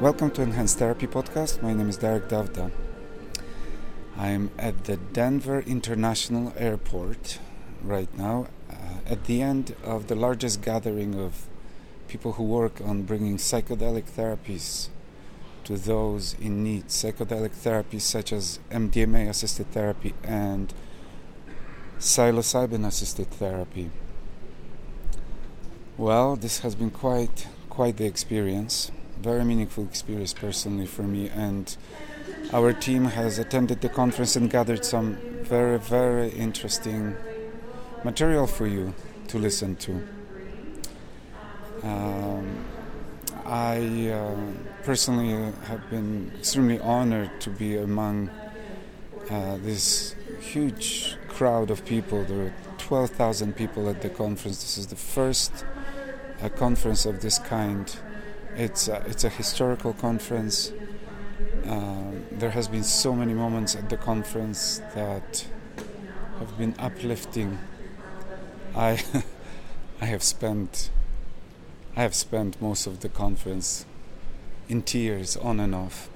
[0.00, 1.60] Welcome to Enhanced Therapy Podcast.
[1.60, 2.70] My name is Derek Davda.
[4.16, 7.40] I'm at the Denver International Airport
[7.82, 8.74] right now, uh,
[9.06, 11.46] at the end of the largest gathering of
[12.08, 14.88] people who work on bringing psychedelic therapies
[15.64, 16.86] to those in need.
[16.86, 20.72] Psychedelic therapies such as MDMA assisted therapy and
[21.98, 23.90] psilocybin assisted therapy.
[25.98, 31.76] Well, this has been quite quite the experience, very meaningful experience personally for me and
[32.52, 37.16] our team has attended the conference and gathered some very, very interesting
[38.04, 38.94] material for you
[39.26, 40.06] to listen to.
[41.82, 42.64] Um,
[43.44, 44.36] I uh,
[44.84, 48.30] personally have been extremely honored to be among
[49.30, 52.22] uh, this huge crowd of people.
[52.22, 54.62] There were 12,000 people at the conference.
[54.62, 55.64] This is the first
[56.42, 57.96] uh, conference of this kind.
[58.56, 60.72] It's a, it's a historical conference.
[61.66, 65.46] Uh, there has been so many moments at the conference that
[66.38, 67.58] have been uplifting.
[68.74, 69.02] I
[70.00, 70.90] I have spent
[71.96, 73.84] I have spent most of the conference
[74.68, 76.08] in tears on and off.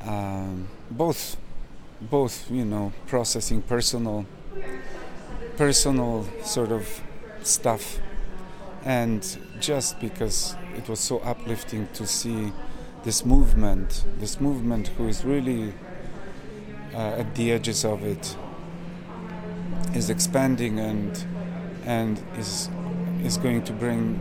[0.00, 1.36] Um, both
[2.00, 4.26] both you know processing personal
[5.56, 7.02] personal sort of
[7.42, 7.98] stuff
[8.84, 12.52] and just because it was so uplifting to see
[13.04, 15.72] this movement, this movement who is really
[16.94, 18.36] uh, at the edges of it,
[19.94, 21.24] is expanding and
[21.84, 22.68] and is
[23.22, 24.16] is going to bring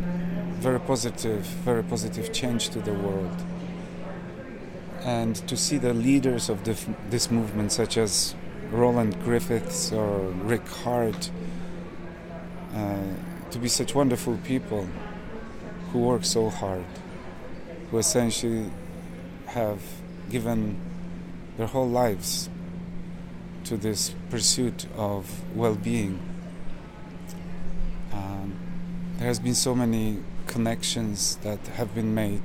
[0.60, 3.44] very positive, very positive change to the world.
[5.04, 8.36] And to see the leaders of this, movement, such as
[8.72, 11.30] Roland Griffiths or Rick Hart,
[12.74, 14.88] to be such wonderful people
[15.92, 16.86] who work so hard
[17.90, 18.70] who essentially
[19.48, 19.82] have
[20.30, 20.80] given
[21.58, 22.50] their whole lives
[23.64, 26.20] to this pursuit of well-being.
[28.14, 28.56] Um,
[29.18, 32.44] there has been so many connections that have been made.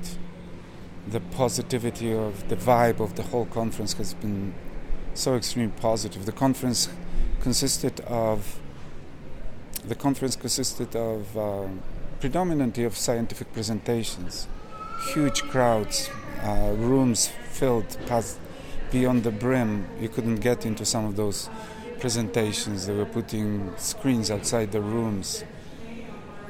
[1.06, 4.54] The positivity of the vibe of the whole conference has been
[5.14, 6.24] so extremely positive.
[6.24, 6.88] The conference
[7.40, 8.60] consisted of
[9.84, 11.66] the conference consisted of uh,
[12.20, 14.46] predominantly of scientific presentations
[15.02, 16.10] huge crowds,
[16.42, 18.38] uh, rooms filled past
[18.90, 19.86] beyond the brim.
[20.00, 21.48] You couldn't get into some of those
[21.98, 22.86] presentations.
[22.86, 25.44] They were putting screens outside the rooms.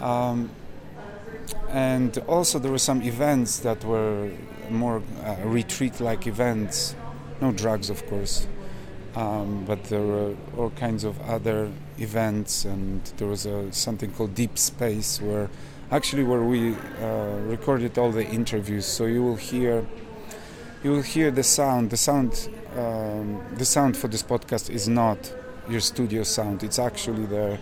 [0.00, 0.50] Um,
[1.69, 4.31] and also, there were some events that were
[4.70, 6.94] more uh, retreat like events.
[7.41, 8.47] No drugs, of course.
[9.14, 14.34] Um, but there were all kinds of other events, and there was a, something called
[14.34, 15.50] Deep Space where
[15.90, 18.86] actually where we uh, recorded all the interviews.
[18.86, 19.84] So you will hear
[20.82, 21.90] you will hear the sound.
[21.90, 25.32] The sound um, the sound for this podcast is not
[25.68, 26.62] your studio sound.
[26.62, 27.58] It's actually there.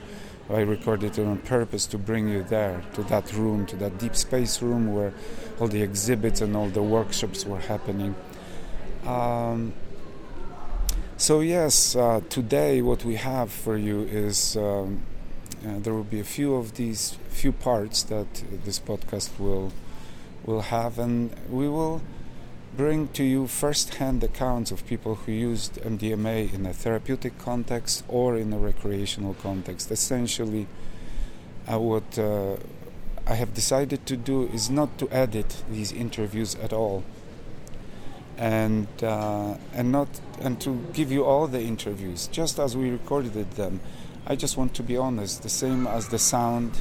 [0.48, 4.16] I recorded it on purpose to bring you there, to that room, to that deep
[4.16, 5.12] space room where
[5.60, 8.16] all the exhibits and all the workshops were happening.
[9.06, 9.72] Um,
[11.20, 15.02] so yes, uh, today what we have for you is um,
[15.62, 19.70] uh, there will be a few of these few parts that this podcast will
[20.46, 22.00] will have, and we will
[22.74, 28.38] bring to you first-hand accounts of people who used MDMA in a therapeutic context or
[28.38, 29.90] in a recreational context.
[29.90, 30.66] Essentially,
[31.70, 32.56] uh, what uh,
[33.26, 37.04] I have decided to do is not to edit these interviews at all,
[38.40, 40.08] and uh, and not
[40.40, 43.78] and to give you all the interviews just as we recorded them
[44.26, 46.78] I just want to be honest, the same as the sound.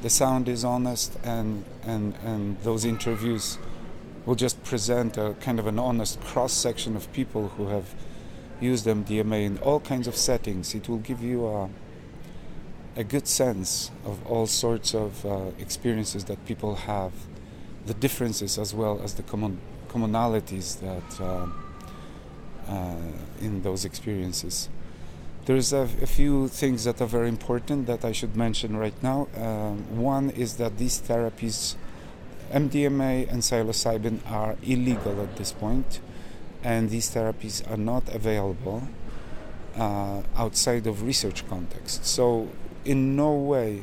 [0.00, 3.58] The sound is honest, and and and those interviews
[4.24, 7.94] will just present a kind of an honest cross section of people who have
[8.60, 10.74] used MDMA in all kinds of settings.
[10.74, 11.68] It will give you a
[12.94, 17.12] a good sense of all sorts of uh, experiences that people have,
[17.86, 19.60] the differences as well as the common
[19.92, 21.46] commonalities that uh,
[22.68, 22.96] uh,
[23.40, 24.68] in those experiences.
[25.44, 29.26] There's a, a, few things that are very important that I should mention right now.
[29.36, 31.74] Um, one is that these therapies,
[32.52, 36.00] MDMA and psilocybin, are illegal at this point,
[36.62, 38.86] and these therapies are not available
[39.76, 42.06] uh, outside of research context.
[42.06, 42.48] So,
[42.84, 43.82] in no way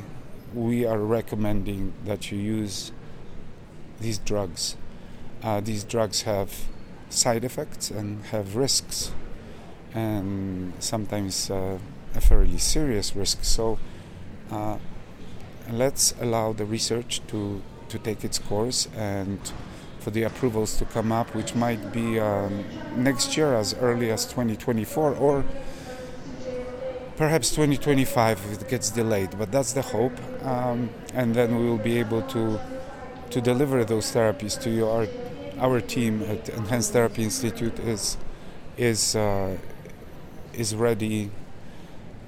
[0.54, 2.92] we are recommending that you use
[4.00, 4.78] these drugs.
[5.44, 6.66] Uh, these drugs have
[7.10, 9.12] side effects and have risks
[9.94, 11.78] and sometimes uh,
[12.16, 13.44] a fairly serious risk.
[13.44, 13.80] So
[14.52, 14.78] Uh,
[15.72, 19.40] let's allow the research to, to take its course and
[20.00, 22.66] for the approvals to come up, which might be um,
[22.96, 25.46] next year as early as 2024 or
[27.16, 29.38] perhaps 2025 if it gets delayed.
[29.38, 32.60] But that's the hope, um, and then we will be able to
[33.30, 34.88] to deliver those therapies to you.
[35.60, 38.18] Our team at Enhanced Therapy Institute is
[38.78, 39.58] is uh,
[40.54, 41.32] is ready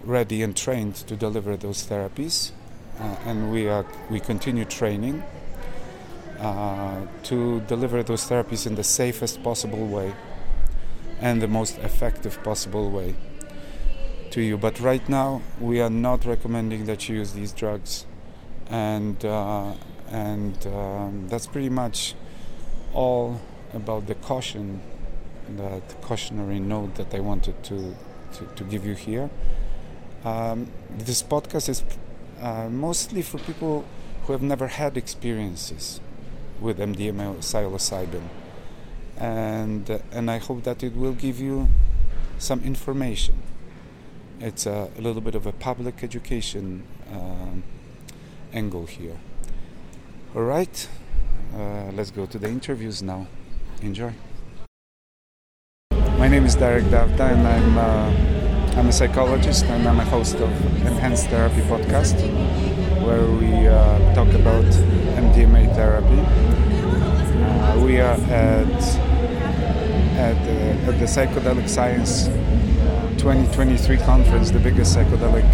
[0.04, 2.51] ready and trained to deliver those therapies,
[3.00, 5.24] uh, and we are we continue training
[6.39, 10.13] uh, to deliver those therapies in the safest possible way
[11.19, 13.16] and the most effective possible way
[14.31, 14.57] to you.
[14.57, 18.06] But right now, we are not recommending that you use these drugs,
[18.69, 19.74] and uh,
[20.10, 22.16] and um, that's pretty much
[22.93, 23.41] all
[23.73, 24.81] about the caution,
[25.57, 27.95] that cautionary note that I wanted to
[28.33, 29.29] to, to give you here.
[30.23, 31.83] Um, this podcast is
[32.41, 33.85] uh, mostly for people
[34.23, 35.99] who have never had experiences
[36.59, 38.23] with MDMA psilocybin,
[39.17, 41.69] and uh, and I hope that it will give you
[42.37, 43.35] some information.
[44.39, 47.63] It's a, a little bit of a public education um,
[48.53, 49.17] angle here.
[50.35, 50.87] All right,
[51.56, 53.27] uh, let's go to the interviews now.
[53.81, 54.13] Enjoy.
[56.18, 60.36] My name is Derek Davda, and I'm uh, I'm a psychologist, and I'm a host
[60.36, 60.51] of
[60.86, 62.15] Enhanced Therapy podcast,
[63.06, 64.65] where we uh, talk about
[65.18, 66.21] MDMA therapy.
[67.42, 69.12] Uh, we are at
[70.21, 72.27] at the, at the Psychedelic Science
[73.18, 75.50] 2023 conference, the biggest psychedelic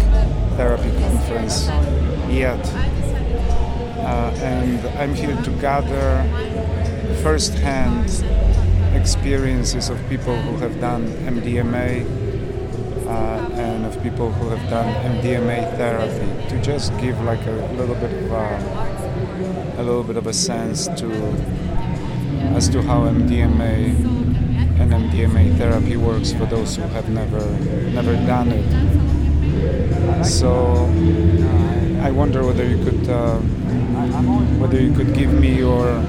[0.56, 1.68] therapy conference
[2.30, 2.97] yet.
[4.08, 6.24] Uh, and I'm here to gather
[7.22, 8.08] first-hand
[8.94, 12.08] experiences of people who have done MDMA
[13.06, 17.96] uh, and of people who have done MDMA therapy to just give like a little
[17.96, 21.12] bit of uh, a little bit of a sense to
[22.56, 23.92] as to how MDMA
[24.80, 27.44] and MDMA therapy works for those who have never
[27.92, 30.24] never done it.
[30.24, 30.86] So
[32.00, 33.38] I wonder whether you could uh,
[34.26, 36.02] whether you could give me your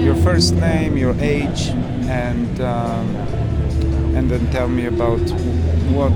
[0.00, 1.68] your first name, your age,
[2.08, 3.14] and um,
[4.16, 5.20] and then tell me about
[5.90, 6.12] what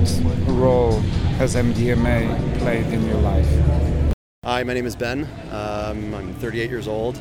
[0.47, 0.99] role
[1.39, 3.47] has MDMA played in your life.
[4.43, 5.27] Hi, my name is Ben.
[5.51, 7.19] Um, I'm 38 years old.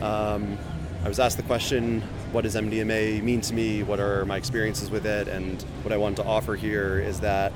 [0.00, 0.58] Um,
[1.04, 2.02] I was asked the question,
[2.32, 3.82] what does MDMA mean to me?
[3.82, 5.28] What are my experiences with it?
[5.28, 7.52] And what I want to offer here is that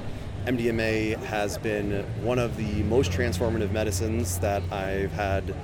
[0.46, 5.54] MDMA has been one of the most transformative medicines that I've had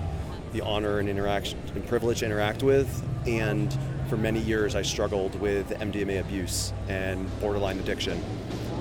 [0.52, 3.04] the honor and interaction and privilege to interact with.
[3.26, 3.76] And
[4.08, 8.22] for many years, I struggled with MDMA abuse and borderline addiction.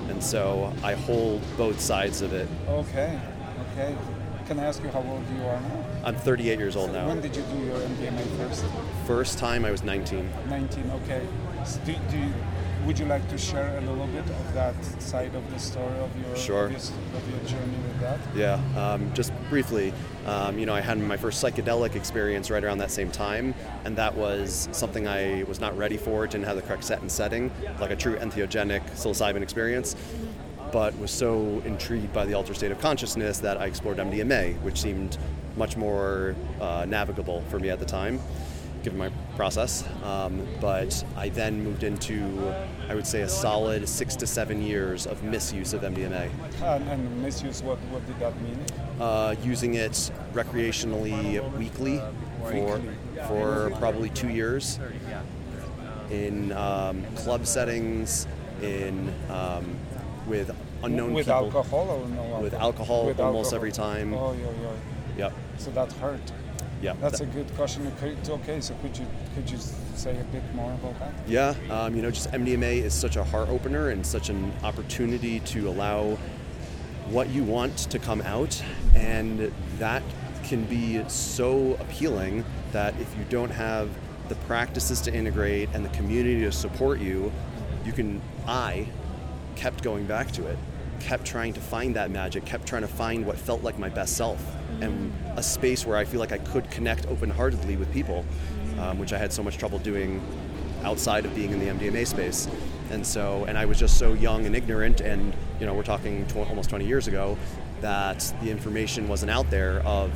[0.08, 2.48] And so I hold both sides of it.
[2.68, 3.18] Okay,
[3.72, 3.96] okay.
[4.46, 5.84] Can I ask you how old you are now?
[6.04, 7.08] I'm 38 years old now.
[7.08, 8.64] When did you do your MDMA first?
[9.04, 10.30] First time I was 19.
[10.48, 11.26] 19, okay.
[11.66, 12.32] So do, do you,
[12.86, 16.10] would you like to share a little bit of that side of the story of
[16.18, 16.64] your, Sure.
[16.66, 18.18] of your, of your journey with that?
[18.34, 19.92] Yeah, um, just briefly,
[20.26, 23.54] um, you know, I had my first psychedelic experience right around that same time,
[23.84, 27.10] and that was something I was not ready for, didn't have the correct set and
[27.10, 29.96] setting, like a true entheogenic psilocybin experience,
[30.72, 34.80] but was so intrigued by the altered state of consciousness that I explored MDMA, which
[34.80, 35.16] seemed
[35.56, 38.20] much more uh, navigable for me at the time,
[38.82, 39.10] given my
[39.42, 39.84] process.
[40.04, 42.52] Um, but I then moved into,
[42.88, 46.28] I would say, a solid six to seven years of misuse of MDMA.
[46.60, 48.58] And, and misuse, what, what did that mean?
[49.00, 49.92] uh, using it
[50.34, 52.02] recreationally weekly
[52.50, 52.80] for
[53.28, 54.80] for probably two years
[56.10, 58.26] in um, club settings,
[58.60, 59.64] in um,
[60.26, 60.50] with
[60.82, 62.42] unknown with people, alcohol or no alcohol?
[62.42, 63.56] with alcohol With almost alcohol.
[63.56, 64.14] every time.
[64.14, 65.24] Oh, yeah, yeah.
[65.24, 66.26] Yep, So that hurt.
[66.82, 66.94] Yeah.
[67.00, 67.90] That's That- a good question.
[68.28, 69.58] Okay, so could you could you
[69.94, 71.12] say a bit more about that?
[71.26, 75.40] Yeah, um, you know, just MDMA is such a heart opener and such an opportunity
[75.40, 76.18] to allow
[77.10, 78.62] what you want to come out,
[78.94, 80.02] and that
[80.44, 83.88] can be so appealing that if you don't have
[84.28, 87.32] the practices to integrate and the community to support you,
[87.84, 88.20] you can.
[88.46, 88.86] I
[89.56, 90.58] kept going back to it,
[91.00, 94.16] kept trying to find that magic, kept trying to find what felt like my best
[94.16, 94.42] self,
[94.80, 98.24] and a space where I feel like I could connect open heartedly with people,
[98.78, 100.22] um, which I had so much trouble doing
[100.84, 102.48] outside of being in the MDMA space.
[102.90, 106.26] And so, and I was just so young and ignorant, and you know, we're talking
[106.26, 107.36] tw- almost 20 years ago,
[107.80, 110.10] that the information wasn't out there of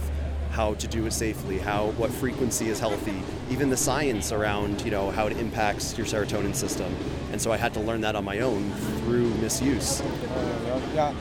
[0.53, 4.91] how to do it safely, how what frequency is healthy, even the science around you
[4.91, 6.95] know how it impacts your serotonin system.
[7.33, 10.03] And so I had to learn that on my own through misuse.
[10.03, 11.15] Uh, yeah,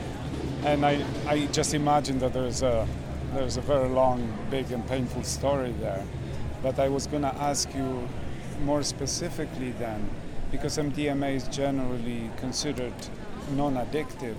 [0.64, 2.86] and I, I just imagine that there's a
[3.34, 6.02] there's a very long, big, and painful story there.
[6.62, 8.08] But I was going to ask you
[8.64, 10.08] more specifically then,
[10.50, 12.94] because MDMA is generally considered
[13.56, 14.36] non-addictive.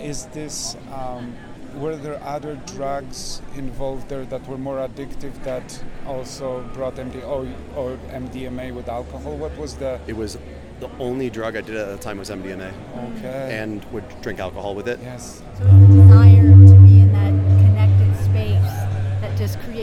[0.00, 1.34] Is this um,
[1.74, 7.46] were there other drugs involved there that were more addictive that also brought MD or,
[7.76, 9.36] or MDMA with alcohol?
[9.36, 10.00] What was the?
[10.06, 10.38] It was
[10.80, 12.72] the only drug I did at the time was MDMA,
[13.18, 13.58] Okay.
[13.60, 14.98] and would drink alcohol with it.
[15.02, 15.42] yes.
[15.58, 15.64] So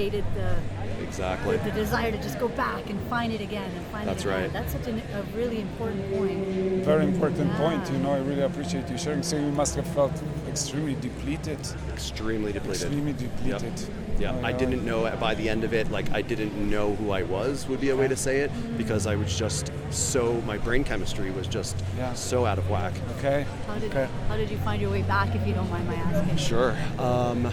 [0.09, 0.55] created the,
[1.03, 1.57] Exactly.
[1.57, 4.41] the desire to just go back and find it again and find That's it again.
[4.43, 4.53] right.
[4.53, 6.39] That's such an, a really important point.
[6.83, 7.89] Very important point.
[7.91, 9.23] You know, I really appreciate you sharing.
[9.23, 10.11] So you must have felt
[10.47, 11.59] extremely depleted.
[11.93, 12.83] Extremely depleted.
[12.83, 13.73] Extremely depleted.
[14.19, 17.11] Yeah, Oh, I didn't know by the end of it, like I didn't know who
[17.11, 20.57] I was would be a way to say it because I was just so my
[20.57, 22.13] brain chemistry was just Yeah.
[22.15, 22.93] so out of whack.
[23.19, 23.45] Okay.
[23.67, 24.07] How did, Okay.
[24.27, 26.37] how did you find your way back, if you don't mind my asking?
[26.37, 26.75] Sure.
[26.97, 27.51] Um,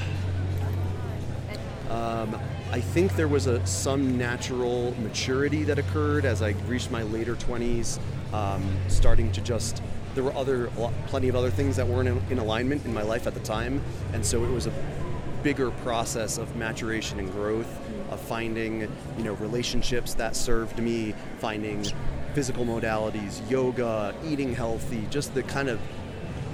[1.95, 2.41] um,
[2.73, 7.37] I think there was a some natural maturity that occurred as I reached my later
[7.37, 8.01] 20s,
[8.33, 9.81] um, starting to just.
[10.17, 10.69] There were other,
[11.07, 13.83] plenty of other things that weren't in, in alignment in my life at the time,
[14.13, 14.73] and so it was a
[15.43, 17.69] bigger process of maturation and growth,
[18.11, 18.83] of finding,
[19.19, 21.85] you know, relationships that served me, finding
[22.33, 25.81] physical modalities, yoga, eating healthy, just the kind of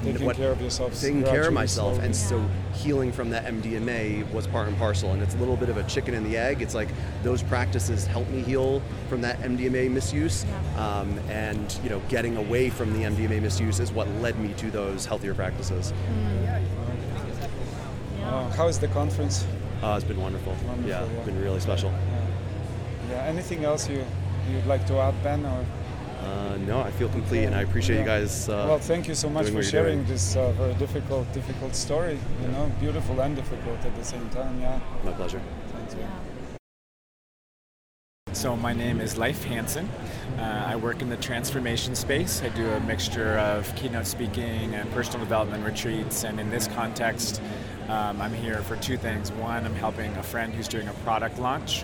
[0.03, 0.99] Taking what- care of yourself.
[0.99, 2.05] taking care of myself slowly.
[2.07, 2.43] and so
[2.73, 5.83] healing from that mdma was part and parcel and it's a little bit of a
[5.83, 6.87] chicken and the egg it's like
[7.21, 10.43] those practices helped me heal from that mdma misuse
[10.77, 14.71] um, and you know getting away from the mdma misuse is what led me to
[14.71, 15.93] those healthier practices
[18.23, 19.45] Oh, how is the conference?
[19.83, 21.23] uh, it's been wonderful, Wonderful, yeah, yeah.
[21.23, 21.91] been really special
[23.09, 23.23] Yeah.
[23.25, 24.05] Anything else you
[24.51, 25.45] you'd like to add, Ben?
[25.45, 25.65] Or
[26.21, 29.29] uh, no i feel complete and i appreciate you guys uh, well, thank you so
[29.29, 30.07] much for sharing doing.
[30.07, 32.17] this uh, very difficult, difficult story.
[32.41, 34.59] You know, beautiful and difficult at the same time.
[34.61, 34.79] Yeah.
[35.03, 36.11] my pleasure Thanks, man.
[38.33, 39.89] So my name is Leif Hansen.
[40.37, 42.41] Uh, I work in the transformation space.
[42.41, 46.23] I do a mixture of keynote speaking and personal development retreats.
[46.23, 47.41] And in this context,
[47.89, 49.31] um, I'm here for two things.
[49.33, 51.83] One, I'm helping a friend who's doing a product launch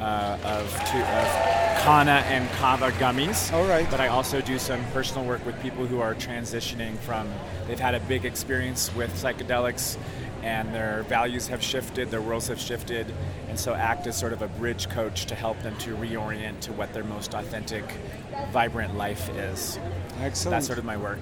[0.00, 3.52] uh, of, two, of Kanna and Kava gummies.
[3.52, 3.88] All right.
[3.90, 7.28] But I also do some personal work with people who are transitioning from,
[7.66, 9.96] they've had a big experience with psychedelics
[10.42, 13.06] and their values have shifted, their worlds have shifted,
[13.48, 16.72] and so act as sort of a bridge coach to help them to reorient to
[16.72, 17.84] what their most authentic,
[18.52, 19.78] vibrant life is.
[20.20, 20.52] Excellent.
[20.52, 21.18] That's sort of my work.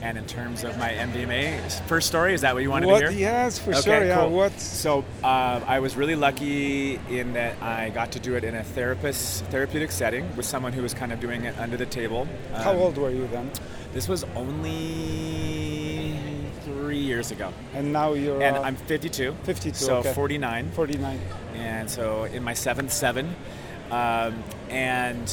[0.00, 3.00] And in terms of my MDMA first story, is that what you wanted what?
[3.00, 3.18] to hear?
[3.18, 4.04] Yes, for Okay, sure.
[4.04, 4.16] Yeah.
[4.20, 4.30] cool.
[4.30, 4.58] What?
[4.60, 8.62] So uh, I was really lucky in that I got to do it in a
[8.62, 12.28] therapist therapeutic setting with someone who was kind of doing it under the table.
[12.54, 13.50] How Um, old were you then?
[13.92, 16.16] This was only
[16.64, 18.40] three years ago, And now you're.
[18.42, 19.34] and uh, I'm 52.
[19.44, 20.12] 52, So okay.
[20.12, 21.18] 49, 49.
[21.56, 23.34] and so in my seventh seven,
[23.90, 25.28] um, and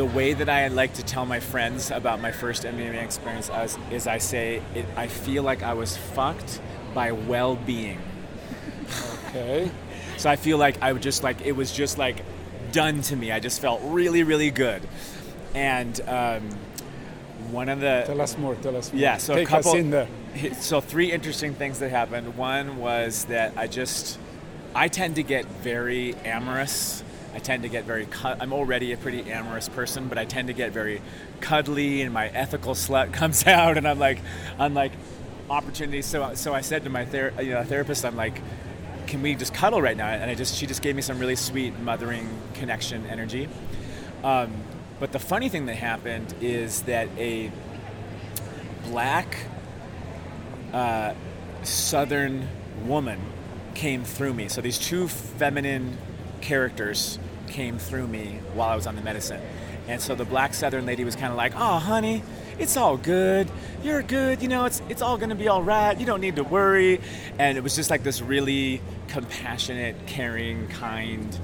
[0.00, 3.76] the way that I like to tell my friends about my first MDMA experience is,
[3.90, 6.58] is I say it, I feel like I was fucked
[6.94, 8.00] by well-being.
[9.28, 9.70] Okay.
[10.16, 12.24] So I feel like I would just like it was just like
[12.72, 13.30] done to me.
[13.30, 14.80] I just felt really, really good.
[15.54, 16.48] And um,
[17.50, 18.54] one of the Tell us more.
[18.54, 19.02] Tell us more.
[19.02, 19.72] yeah, so Take a couple.
[19.72, 20.08] us in there.
[20.54, 22.38] So three interesting things that happened.
[22.38, 24.18] One was that I just,
[24.74, 27.04] I tend to get very amorous.
[27.34, 28.06] I tend to get very.
[28.06, 31.00] Cu- I'm already a pretty amorous person, but I tend to get very
[31.40, 34.18] cuddly, and my ethical slut comes out, and I'm like,
[34.58, 34.92] I'm like,
[35.48, 36.06] opportunities.
[36.06, 38.40] So, so I said to my ther- you know, therapist, I'm like,
[39.06, 40.08] can we just cuddle right now?
[40.08, 43.48] And I just, she just gave me some really sweet mothering connection energy.
[44.22, 44.52] Um,
[45.00, 47.50] but the funny thing that happened is that a
[48.84, 49.36] black
[50.72, 51.14] uh,
[51.62, 52.46] southern
[52.86, 53.20] woman
[53.74, 54.48] came through me.
[54.48, 55.96] So these two feminine
[56.40, 59.40] characters came through me while I was on the medicine.
[59.88, 62.22] And so the black southern lady was kind of like, "Oh, honey,
[62.58, 63.50] it's all good.
[63.82, 64.40] You're good.
[64.42, 65.98] You know, it's it's all going to be all right.
[65.98, 67.00] You don't need to worry."
[67.38, 71.36] And it was just like this really compassionate, caring, kind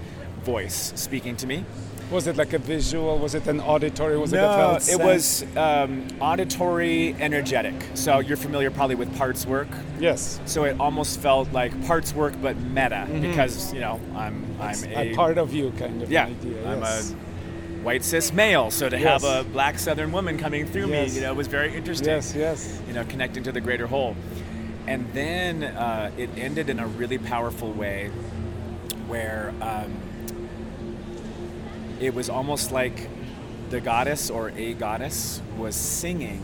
[0.44, 1.64] voice speaking to me.
[2.10, 3.18] Was it like a visual?
[3.18, 4.16] Was it an auditory?
[4.16, 7.74] Was it a No, felt it was um, auditory, energetic.
[7.94, 9.66] So you're familiar probably with parts work.
[9.98, 10.38] Yes.
[10.46, 15.12] So it almost felt like parts work, but meta because you know I'm I'm a
[15.12, 16.70] a part of you kind of yeah idea.
[16.70, 17.10] I'm yes.
[17.10, 17.14] a
[17.82, 18.70] white cis male.
[18.70, 21.10] So to have a black Southern woman coming through Yes.
[21.10, 22.08] me, you know, was very interesting.
[22.08, 22.80] Yes, yes.
[22.86, 24.14] You know, connecting to the greater whole,
[24.86, 28.10] and then uh, it ended in a really powerful way,
[29.08, 29.52] where.
[29.60, 29.92] Um,
[32.00, 33.08] it was almost like
[33.70, 36.42] the goddess or a goddess was singing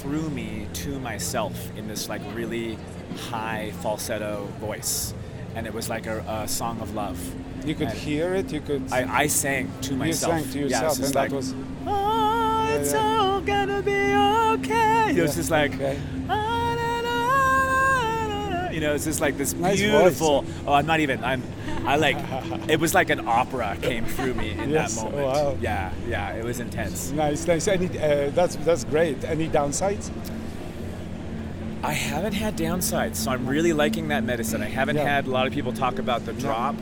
[0.00, 2.76] through me to myself in this like really
[3.30, 5.14] high falsetto voice,
[5.54, 7.18] and it was like a, a song of love.
[7.66, 8.52] You could And hear it.
[8.52, 8.92] You could.
[8.92, 11.54] I, I sang to myself you sang to Yeah, yourself, just and like, that was
[11.86, 12.98] Oh, it's yeah.
[13.20, 14.14] all gonna be
[14.60, 15.14] okay.
[15.16, 15.98] It was just like, okay.
[18.72, 20.44] You know, it's just like this Nice beautiful.
[20.66, 21.22] Oh, I'm not even.
[21.22, 21.42] I'm.
[21.86, 22.16] I like.
[22.68, 25.26] it was like an opera came through me in Yes, that moment.
[25.26, 25.56] wow.
[25.60, 27.10] Yeah, yeah, it was intense.
[27.12, 27.68] nice, nice.
[27.68, 29.22] Any, uh, that's that's great.
[29.24, 30.10] Any downsides?
[31.84, 34.62] I haven't had downsides, so I'm really liking that medicine.
[34.62, 35.04] I haven't Yeah.
[35.08, 36.76] had a lot of people talk about the drop,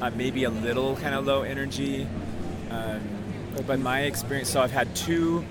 [0.00, 2.06] uh, maybe a little kind of low energy.
[2.70, 3.00] Um,
[3.66, 5.44] but my experience, so I've had two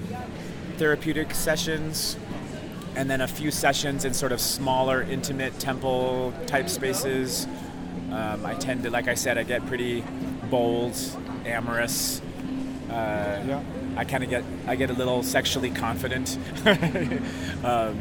[0.77, 2.15] therapeutic sessions
[2.95, 7.47] and then a few sessions in sort of smaller, intimate temple type spaces.
[8.11, 10.03] Um, I tend to, like I said, I get pretty
[10.49, 10.97] bold,
[11.45, 12.21] amorous.
[12.89, 12.93] Uh,
[13.47, 13.61] Yeah.
[13.97, 16.37] I kind of get I get a little sexually confident,
[17.63, 17.97] um,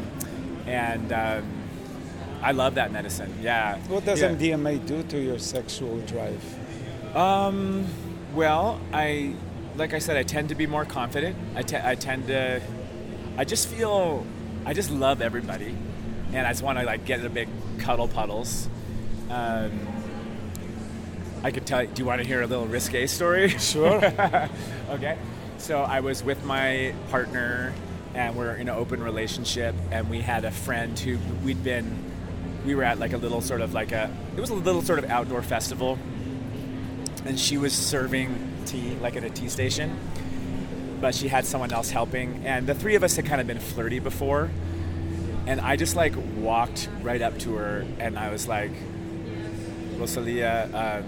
[0.67, 1.45] and um,
[2.43, 3.33] I love that medicine.
[3.41, 3.79] Yeah.
[3.89, 4.31] What does Yeah.
[4.35, 6.43] MDMA do to your sexual drive?
[7.17, 7.87] Um,
[8.35, 9.35] well, I
[9.77, 11.37] like I said, I tend to be more confident.
[11.57, 12.61] I, te- I tend to,
[13.37, 14.25] I just feel,
[14.67, 15.77] I just love everybody,
[16.33, 18.69] and I just want to like get in a big cuddle puddles.
[19.31, 19.87] Um,
[21.43, 21.85] I could tell.
[21.85, 23.49] Do you want to hear a little risque story?
[23.49, 24.03] Sure.
[24.91, 25.19] okay.
[25.59, 27.75] So I was with my partner,
[28.15, 32.05] and we're in an open relationship, and we had a friend who we'd been,
[32.65, 34.99] we were at like a little sort of like a, it was a little sort
[34.99, 35.99] of outdoor festival,
[37.25, 39.99] and she was serving tea like at a tea station,
[41.05, 43.59] but she had someone else helping, and the three of us had kind of been
[43.61, 44.51] flirty before,
[45.47, 48.71] and I just like walked right up to her, and I was like,
[49.99, 51.05] Rosalia, um,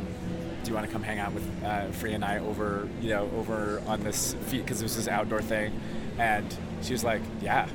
[0.63, 3.31] do you want to come hang out with uh, Free and I over, you know,
[3.39, 5.73] over on this feet because it was this outdoor thing,
[6.19, 6.45] and
[6.83, 7.67] she was like, yeah.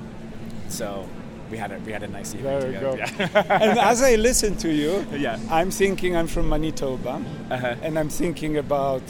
[0.69, 1.07] So
[1.49, 2.97] we had a we had a nice evening There together.
[2.97, 2.97] go.
[3.39, 3.57] Yeah.
[3.61, 5.39] and as I listen to you, Yeah.
[5.49, 7.19] I'm thinking I'm from Manitoba,
[7.50, 7.75] Uh-huh.
[7.81, 9.01] and I'm thinking about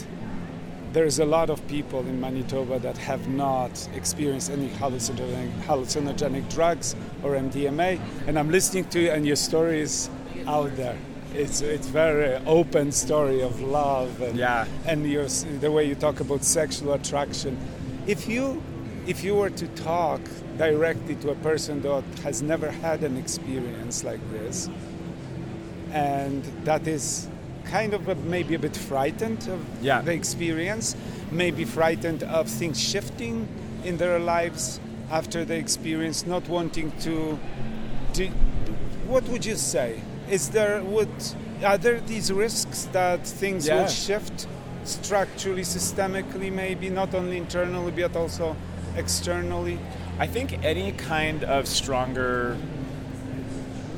[0.92, 6.94] there's a lot of people in Manitoba that have not experienced any hallucinogenic, hallucinogenic drugs
[7.22, 10.10] or MDMA, and I'm listening to you, and your story is
[10.46, 10.98] out there.
[11.34, 14.66] It's it's very open story of love and Yeah.
[14.86, 15.26] and your
[15.60, 17.56] the way you talk about sexual attraction.
[18.06, 18.62] If you
[19.06, 20.20] if you were to talk
[20.58, 24.68] directly to a person that has never had an experience like this,
[25.92, 27.28] and that is
[27.64, 30.00] kind of a, maybe a bit frightened of Yeah.
[30.02, 30.96] the experience,
[31.30, 33.46] maybe frightened of things shifting
[33.84, 37.38] in their lives after the experience, not wanting to.
[38.12, 38.28] do,
[39.08, 40.00] what would you say?
[40.30, 41.08] Is there would
[41.64, 43.76] are there these risks that things Yeah.
[43.82, 44.46] will shift
[44.84, 48.54] structurally, systemically, maybe not only internally but also
[48.96, 49.78] externally?
[50.18, 52.56] I think any kind of stronger,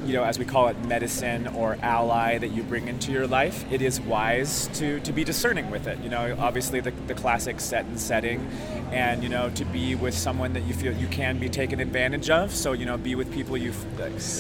[0.07, 3.65] you know, as we call it, medicine or ally that you bring into your life,
[3.73, 5.99] it is wise to, to be discerning with it.
[6.01, 8.47] You know, obviously the, the classic set and setting,
[8.93, 12.31] and, you know, to be with someone that you feel you can be taken advantage
[12.31, 12.55] of.
[12.55, 13.73] So, you know, be with people you,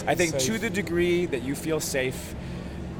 [0.07, 2.35] I think to the degree that you feel safe,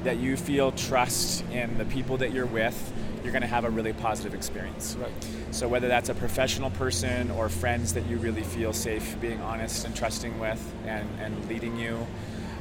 [0.03, 3.69] that you feel trust in the people that you're with, you're going to have a
[3.69, 4.95] really positive experience.
[4.99, 5.11] Right.
[5.49, 9.83] So whether that's a professional person or friends that you really feel safe being honest
[9.85, 12.05] and trusting with and, and leading you,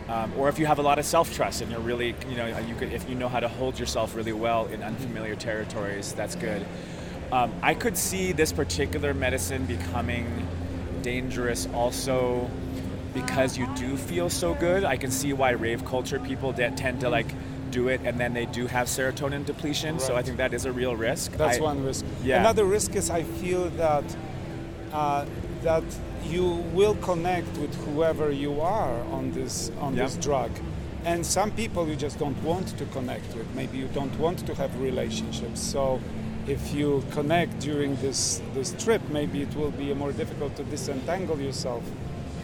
[0.08, 2.74] um, or if you have a lot of self-trust and you're really, you know, you
[2.74, 6.64] could, if you know how to hold yourself really well in unfamiliar territories, that's good.
[7.32, 10.46] Um, I could see this particular medicine becoming
[11.02, 12.50] dangerous also
[13.14, 14.84] because you do feel so good.
[14.84, 17.26] I can see why rave culture people that tend to like
[17.70, 19.98] do it and then they do have serotonin depletion.
[19.98, 21.32] So I think that is a real risk.
[21.32, 22.04] That's I- one risk.
[22.22, 22.40] Yeah.
[22.40, 24.04] Another risk is I feel that
[24.92, 25.24] uh,
[25.62, 25.82] that
[26.30, 30.04] you will connect with whoever you are on this on Yeah.
[30.04, 30.50] this drug,
[31.04, 33.46] and some people you just don't want to connect with.
[33.54, 35.60] Maybe you don't want to have relationships.
[35.60, 36.00] So
[36.46, 41.38] if you connect during this this trip, maybe it will be more difficult to disentangle
[41.40, 41.82] yourself.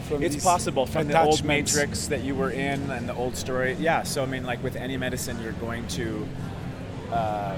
[0.07, 3.77] From It's possible from the old matrix that you were in and the old story.
[3.79, 6.27] Yeah, so I mean, like with any medicine, you're going to.
[7.11, 7.55] Uh,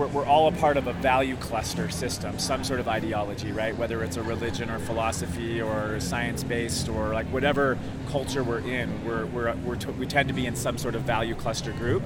[0.00, 3.76] we're, we're all a part of a value cluster system, some sort of ideology, right?
[3.76, 9.04] Whether it's a religion or philosophy or science based or like whatever culture we're in,
[9.04, 12.02] we're, we're, we're t- we tend to be in some sort of value cluster group.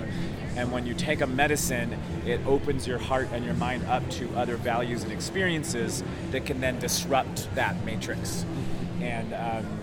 [0.56, 4.28] And when you take a medicine, it opens your heart and your mind up to
[4.36, 6.02] other values and experiences
[6.32, 8.44] that can then disrupt that matrix.
[9.00, 9.78] And, um,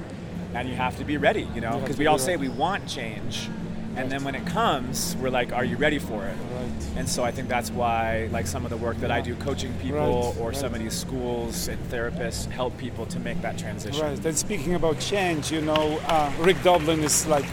[0.53, 3.47] and you have to be ready, you know, because we all say we want change,
[3.95, 6.35] And then when it comes, we're like, are you ready for it?
[6.53, 6.71] Right.
[6.95, 9.73] And so I think that's why, like some of the work that I do, coaching
[9.79, 10.55] people Right, or right.
[10.55, 14.01] some of these schools and therapists help people to make that transition.
[14.01, 14.25] Right.
[14.25, 17.45] And speaking about change, you know, uh, Rick Doblin is like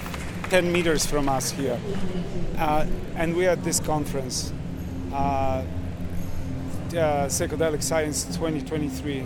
[0.51, 1.79] 10 meters from us here.
[2.57, 4.53] Uh, and we're at this conference,
[5.13, 5.65] uh, uh,
[7.27, 9.25] Psychedelic Science 2023.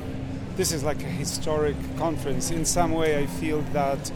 [0.56, 2.50] This is like a historic conference.
[2.50, 4.10] In some way, I feel that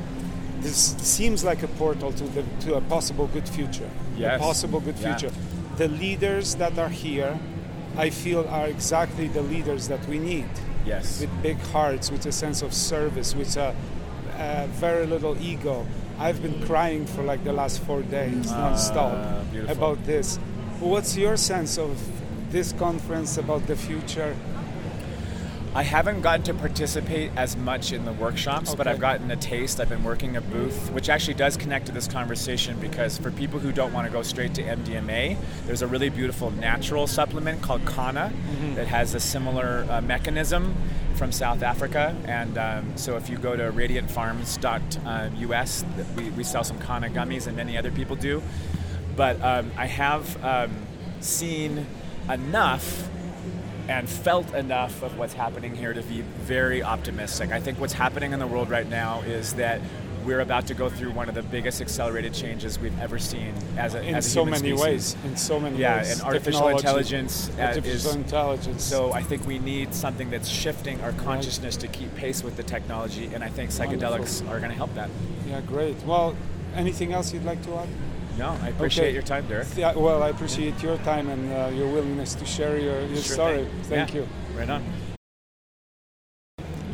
[0.67, 3.89] this seems like a portal to, the, to a possible good future.
[4.17, 4.41] Yes.
[4.41, 5.17] A possible good Yeah.
[5.17, 5.35] future.
[5.77, 7.39] The leaders that are here,
[7.97, 10.49] I feel, are exactly the leaders that we need
[10.85, 11.21] Yes.
[11.21, 13.75] with big hearts, with a sense of service, with a,
[14.39, 15.87] a very little ego.
[16.19, 19.77] I've been crying for like the last four days Ah, nonstop beautiful.
[19.77, 20.39] about this.
[20.81, 21.97] What's your sense of
[22.51, 24.35] this conference about the future?
[25.77, 29.79] I haven't gotten to participate as much in the workshops, but I've gotten a taste.
[29.79, 33.61] I've been working a booth, which actually does connect to this conversation because for people
[33.61, 35.37] who don't want to go straight to MDMA,
[35.67, 38.33] there's a really beautiful natural supplement called Kanna
[38.75, 40.75] that has a similar uh, mechanism
[41.15, 42.17] from South Africa.
[42.25, 45.85] And um, so if you go to radiantfarms.us,
[46.17, 48.43] we, we sell some Kanna gummies, and many other people do.
[49.15, 50.75] But um, I have um,
[51.21, 51.87] seen
[52.31, 53.11] enough
[53.89, 57.53] and felt enough of what's happening here to be very optimistic.
[57.53, 59.81] I think what's happening in the world right now is that
[60.25, 63.95] we're about to go through one of the biggest accelerated changes we've ever seen as
[63.95, 64.81] a, In as a so many species.
[64.83, 65.17] ways.
[65.25, 66.13] In so many Yeah, ways.
[66.15, 68.83] and artificial intelligence uh, Artificial is intelligence.
[68.83, 72.65] so I think we need something that's shifting our consciousness to keep pace with the
[72.65, 74.49] technology, and I think psychedelics Wonderful.
[74.49, 75.11] are going to help that.
[75.49, 75.95] yeah, great.
[76.05, 76.35] Well,
[76.75, 77.89] anything else you'd like to add?
[78.39, 79.15] No, I appreciate Okay.
[79.15, 79.67] your time, Derek.
[79.77, 83.35] Yeah, well, I appreciate your time and uh, your willingness to share your, your Sure
[83.35, 83.65] story.
[83.65, 83.83] thing.
[83.85, 84.21] Thank Yeah.
[84.21, 84.29] you.
[84.55, 84.85] Right on.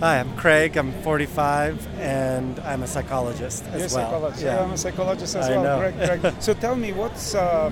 [0.00, 0.76] Hi, I'm Craig.
[0.76, 3.88] I'm 45 and I'm a psychologist as You're a well.
[3.90, 4.42] psychologist.
[4.44, 4.62] Yeah.
[4.62, 5.62] I'm a psychologist as I well.
[5.64, 5.78] know.
[5.92, 6.34] Greg, Greg.
[6.42, 7.70] so tell me, what's uh,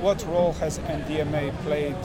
[0.00, 1.96] what role has MDMA played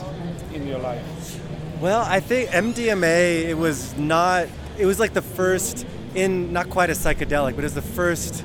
[0.52, 1.40] in your life?
[1.80, 4.46] Well, I think MDMA it was not
[4.78, 8.44] it was like the first in not quite a psychedelic, but it was the first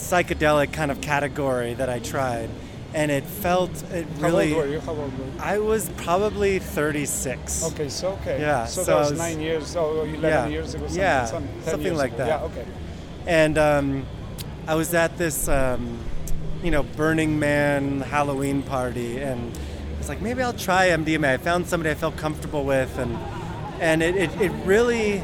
[0.00, 2.50] psychedelic kind of category that I tried.
[2.92, 4.80] And it felt it How really old were you?
[4.80, 5.32] How old were you?
[5.38, 7.64] I was probably 36.
[7.72, 8.40] Okay, so okay.
[8.40, 10.46] Yeah, So, so that was, was- nine years, oh, 11 Yeah.
[10.48, 10.84] years ago.
[10.86, 12.24] Something, Yeah, some, something like ago.
[12.24, 12.28] that.
[12.40, 12.46] Yeah.
[12.46, 12.64] Okay.
[13.26, 14.06] And um,
[14.66, 15.98] I was at this, um,
[16.64, 21.28] you know, Burning Man Halloween party, and I was like, maybe I'll try MDMA.
[21.34, 23.16] I found somebody I felt comfortable with, and
[23.80, 25.22] and it, it, it really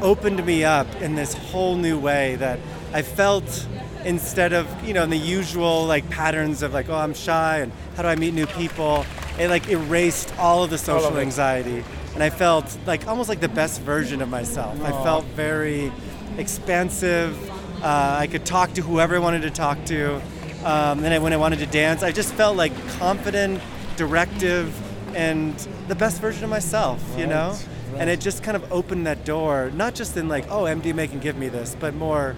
[0.00, 2.58] opened me up in this whole new way that
[2.92, 3.66] I felt
[4.06, 7.72] instead of you know in the usual like patterns of like oh I'm shy and
[7.96, 9.04] how do I meet new people?
[9.38, 11.84] It like erased all of the of social anxiety.
[12.14, 14.80] And I felt like almost like the best version of myself.
[14.82, 15.92] I felt very
[16.38, 17.36] expansive.
[17.82, 20.16] Uh, I could talk to whoever I wanted to talk to.
[20.64, 23.60] Um, and I, when I wanted to dance, I just felt like confident,
[23.96, 24.74] directive,
[25.14, 25.54] and
[25.88, 27.50] the best version of myself, you know?
[27.50, 31.10] Right, And it just kind of opened that door, not just in like, oh, MDMA
[31.10, 32.34] can give me this, but more,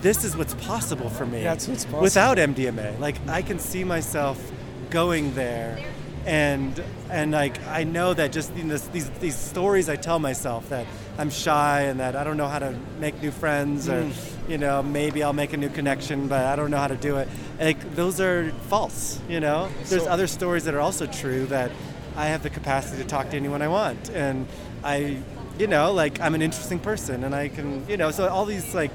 [0.00, 1.42] this is what's possible for me.
[1.42, 2.02] That's what's possible.
[2.02, 2.98] Without MDMA.
[2.98, 4.38] Like, I can see myself
[4.90, 5.78] going there.
[6.26, 10.68] And and like I know that just in this, these these stories I tell myself
[10.68, 10.86] that
[11.16, 14.12] I'm shy and that I don't know how to make new friends or Mm.
[14.50, 17.16] you know maybe I'll make a new connection but I don't know how to do
[17.16, 17.26] it.
[17.58, 19.18] Like those are false.
[19.30, 21.70] You know, there's So- other stories that are also true that
[22.18, 24.46] I have the capacity to talk to anyone I want and
[24.84, 25.16] I
[25.58, 28.74] you know like I'm an interesting person and I can you know so all these
[28.74, 28.92] like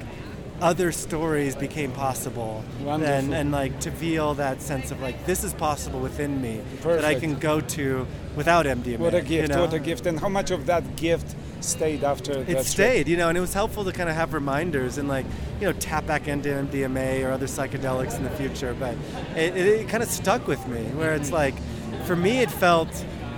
[0.60, 3.14] other stories became possible Wonderful.
[3.14, 7.04] and and like to feel that sense of like this is possible within me that
[7.04, 8.98] I can go to without MDMA.
[8.98, 9.48] What a gift!
[9.50, 9.62] You know?
[9.62, 10.06] What a gift!
[10.06, 12.66] And how much of that gift stayed after that It trip?
[12.66, 15.26] stayed, you know, and it was helpful to kind of have reminders and like,
[15.60, 18.74] you know, tap back into MDMA or other psychedelics in the future.
[18.78, 18.96] But
[19.34, 21.34] it, it, it kind of stuck with me, where it's mm-hmm.
[21.34, 22.88] like, for me, it felt,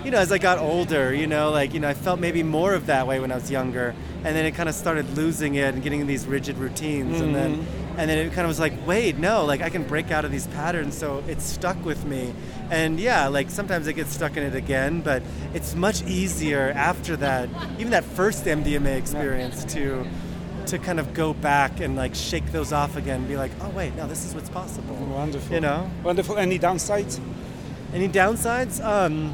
[0.03, 2.73] you know, as I got older, you know, like, you know, I felt maybe more
[2.73, 5.73] of that way when I was younger, and then it kind of started losing it
[5.73, 7.65] and getting in these rigid routines, and then,
[7.97, 10.31] and then it kind of was like, wait, no, like I can break out of
[10.31, 12.33] these patterns, so it stuck with me,
[12.69, 15.21] and yeah, like sometimes I get stuck in it again, but
[15.53, 20.07] it's much easier after that, even that first MDMA experience to
[20.65, 23.69] to kind of go back and like shake those off again and be like, oh
[23.69, 24.93] wait, no, this is what's possible.
[24.95, 25.53] Wonderful.
[25.53, 25.89] You know?
[26.03, 26.37] Wonderful.
[26.37, 27.19] Any downsides?
[27.91, 28.83] Any downsides?
[28.83, 29.33] Um,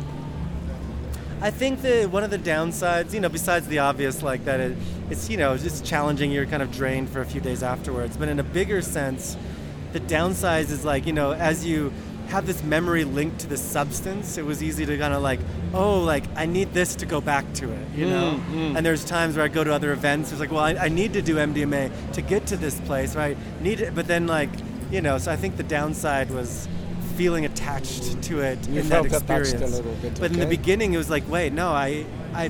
[1.46, 4.76] I think that one of the downsides, you know, besides the obvious, like that it,
[5.12, 8.18] it's, you know, just challenging, you're kind of drained for a few days afterwards.
[8.18, 9.38] But in a bigger sense,
[9.94, 11.94] the downside is like, you know, as you
[12.30, 15.40] have this memory linked to the substance, it was easy to kind of like,
[15.72, 18.42] oh, like I need this to go back to it, you know?
[18.50, 18.78] Mm, mm.
[18.78, 21.14] And there's times where I go to other events, it's like, well, I, I need
[21.14, 23.38] to do MDMA to get to this place, right?
[23.62, 24.50] Need it, but then like
[24.92, 26.68] you know, so I think the downside was
[27.16, 29.72] feeling attached to it You in that experience.
[29.76, 32.50] little bit, but in the beginning, it was like, wait, no, I, I,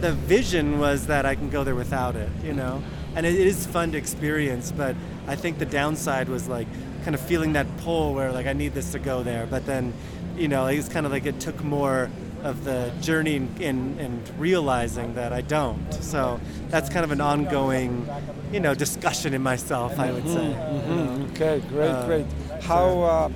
[0.00, 2.82] the vision was that I can go there without it, you know,
[3.14, 4.72] and it is fun to experience.
[4.72, 4.94] But
[5.26, 6.66] I think the downside was like
[7.04, 9.92] kind of feeling that pull where like I need this to go there, but then,
[10.36, 12.10] you know, it's kind of like it took more
[12.42, 15.90] of the journey in, in, in realizing that I don't.
[15.94, 16.38] So
[16.68, 18.06] that's kind of an ongoing,
[18.52, 20.54] you know, discussion in myself, I would say.
[20.54, 22.26] Mhm, Okay, great, Uh, great.
[22.62, 23.28] How uh,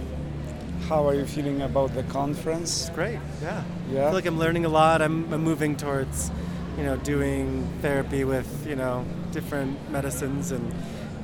[0.88, 2.86] how are you feeling about the conference?
[2.88, 3.18] It's great.
[3.42, 3.62] Yeah.
[3.90, 4.02] Yeah?
[4.02, 5.02] I feel like I'm learning a lot.
[5.02, 6.30] I'm, I'm moving towards,
[6.78, 10.72] you know, doing therapy with, you know, different medicines and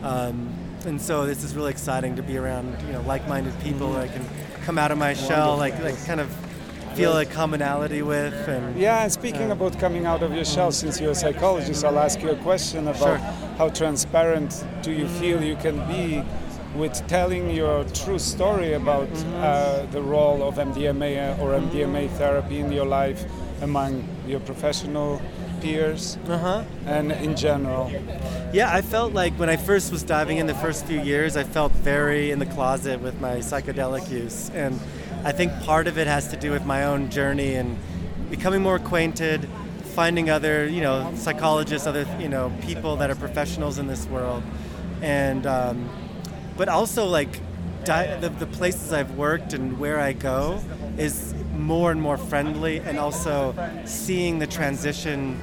[0.03, 0.53] um,
[0.85, 4.09] and so this is really exciting to be around, you know, like-minded people that I
[4.09, 4.23] can
[4.67, 6.29] come out of my shell, like like kind of
[6.95, 10.71] feel a commonality with and Yeah, and speaking Uh, about coming out of your shell,
[10.73, 13.19] since you're a psychologist, I'll ask you a question about Sure.
[13.59, 16.23] how transparent do you feel you can be
[16.75, 19.35] with telling your true story about Mm-hmm.
[19.43, 23.25] uh, the role of MDMA or MDMA therapy in your life
[23.61, 25.21] among your professional
[25.61, 26.65] peers uh-huh.
[26.87, 27.91] and in general.
[28.53, 31.45] Yeah, I felt like when I first was diving in the first few years, I
[31.45, 34.51] felt very in the closet with my psychedelic use.
[34.51, 34.79] And
[35.25, 37.77] I think part of it has to do with my own journey and
[38.31, 39.49] becoming more acquainted,
[39.95, 44.43] finding other, you know, psychologists, other, you know, people that are professionals in this world.
[45.03, 45.89] And, um,
[46.57, 47.41] but also like
[47.85, 50.61] di- the, the places I've worked and where I go
[50.99, 55.41] is more and more friendly and also seeing the transition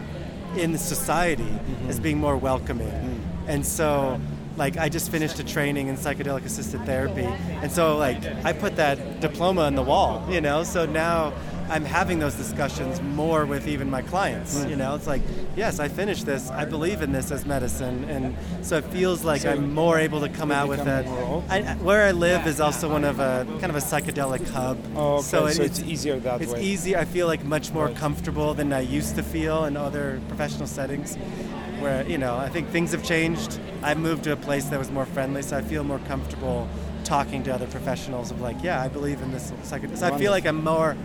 [0.57, 1.89] in society mm-hmm.
[1.89, 3.21] as being more welcoming.
[3.47, 4.19] And so,
[4.57, 7.23] like, I just finished a training in psychedelic assisted therapy.
[7.23, 10.63] And so, like, I put that diploma on the wall, you know?
[10.63, 11.33] So now
[11.71, 14.93] I'm having those discussions more with even my clients, you know?
[14.95, 15.21] It's like,
[15.55, 16.51] yes, I finished this.
[16.51, 18.03] I believe in this as medicine.
[18.09, 21.05] And so it feels like So I'm more able to come out with that.
[21.49, 24.77] I, where I live is also one of a kind of a psychedelic hub.
[24.97, 26.61] Oh, okay, so, it- it's, easier that it's way.
[26.61, 26.97] easy.
[26.97, 27.95] I feel like much more Right.
[27.95, 31.15] comfortable than I used to feel in other professional settings.
[31.79, 33.59] Where you know, I think things have changed.
[33.81, 36.67] I moved to a place that was more friendly, so I feel more comfortable
[37.05, 39.97] talking to other professionals of like, yeah, I believe in this psychedelic.
[39.97, 40.95] So I feel like I'm more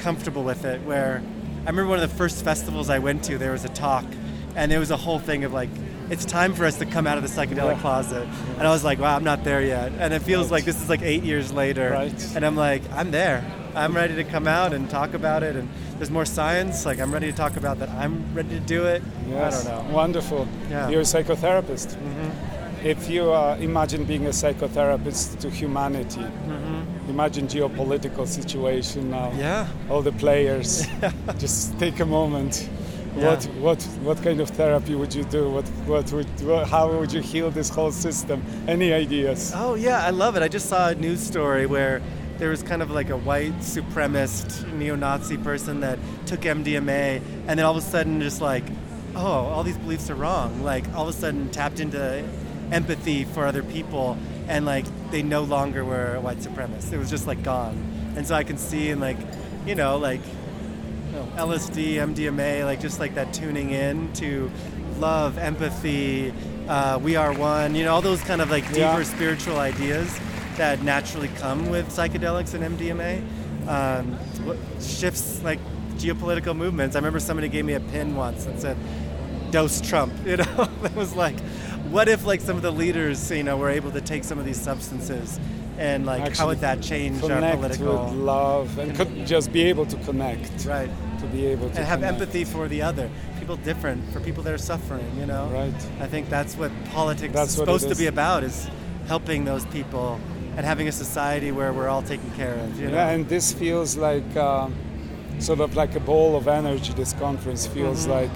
[0.00, 0.80] comfortable with it.
[0.82, 1.22] Where
[1.66, 4.04] I remember one of the first festivals I went to, there was a talk,
[4.56, 5.70] and it was a whole thing of like.
[6.10, 7.80] It's time for us to come out of the psychedelic Yeah.
[7.80, 8.28] closet,
[8.58, 10.90] and I was like, "Wow, I'm not there yet." And it feels like this is
[10.90, 12.26] like eight years later, Right.
[12.36, 13.42] and I'm like, I'm there.
[13.74, 15.56] I'm ready to come out and talk about it.
[15.56, 16.84] And there's more science.
[16.84, 17.88] Like I'm ready to talk about that.
[17.88, 19.02] I'm ready to do it.
[19.30, 19.94] Yes, I don't know.
[19.94, 20.46] wonderful.
[20.70, 20.82] Yeah.
[20.82, 20.90] Mm-hmm.
[20.92, 21.96] You're a psychotherapist.
[22.84, 26.20] If you uh, imagine being a psychotherapist to humanity,
[27.08, 29.32] imagine geopolitical situation now.
[29.36, 29.68] Yeah.
[29.90, 30.86] All the players.
[31.38, 32.68] Just take a moment.
[33.16, 33.28] Yeah.
[33.28, 35.48] What what what kind of therapy would you do?
[35.48, 38.42] What what would what, how would you heal this whole system?
[38.66, 39.52] Any ideas?
[39.54, 40.42] Oh yeah, I love it.
[40.42, 42.02] I just saw a news story where
[42.38, 47.60] there was kind of like a white supremacist neo-Nazi person that took MDMA, and then
[47.60, 48.64] all of a sudden just like,
[49.14, 50.62] oh, all these beliefs are wrong.
[50.64, 52.24] Like all of a sudden tapped into
[52.72, 56.92] empathy for other people, and like they no longer were white supremacist.
[56.92, 57.76] It was just like gone.
[58.16, 59.16] And so I can see and like,
[59.66, 60.20] you know, like
[61.10, 64.50] you know, LSD, MDMA, like just like that tuning in to
[64.98, 66.32] love, empathy,
[66.68, 69.02] uh, we are one, you know, all those kind of like deeper Yeah.
[69.02, 70.18] spiritual ideas
[70.56, 73.22] that naturally come with psychedelics and MDMA.
[73.68, 74.18] Um,
[74.80, 75.58] shifts like
[75.96, 76.96] geopolitical movements.
[76.96, 78.76] I remember somebody gave me a pin once and said,
[79.50, 81.36] dose Trump, you know, it was like,
[81.90, 84.44] what if like some of the leaders, you know, were able to take some of
[84.44, 85.38] these substances
[85.78, 89.84] and like how would that change our political with love and could just be able
[89.84, 90.64] to connect.
[90.66, 92.20] right To be able to and have connect.
[92.20, 95.74] empathy for the other people different for people that are suffering you know Right.
[96.00, 98.68] i think that's what politics That's is what supposed to be about is
[99.08, 100.20] helping those people
[100.56, 103.52] and having a society where we're all taken care of you know Yeah, and this
[103.52, 104.68] feels like uh,
[105.40, 106.92] sort of like a ball of energy.
[106.92, 108.18] This conference feels Mm-hmm.
[108.18, 108.34] like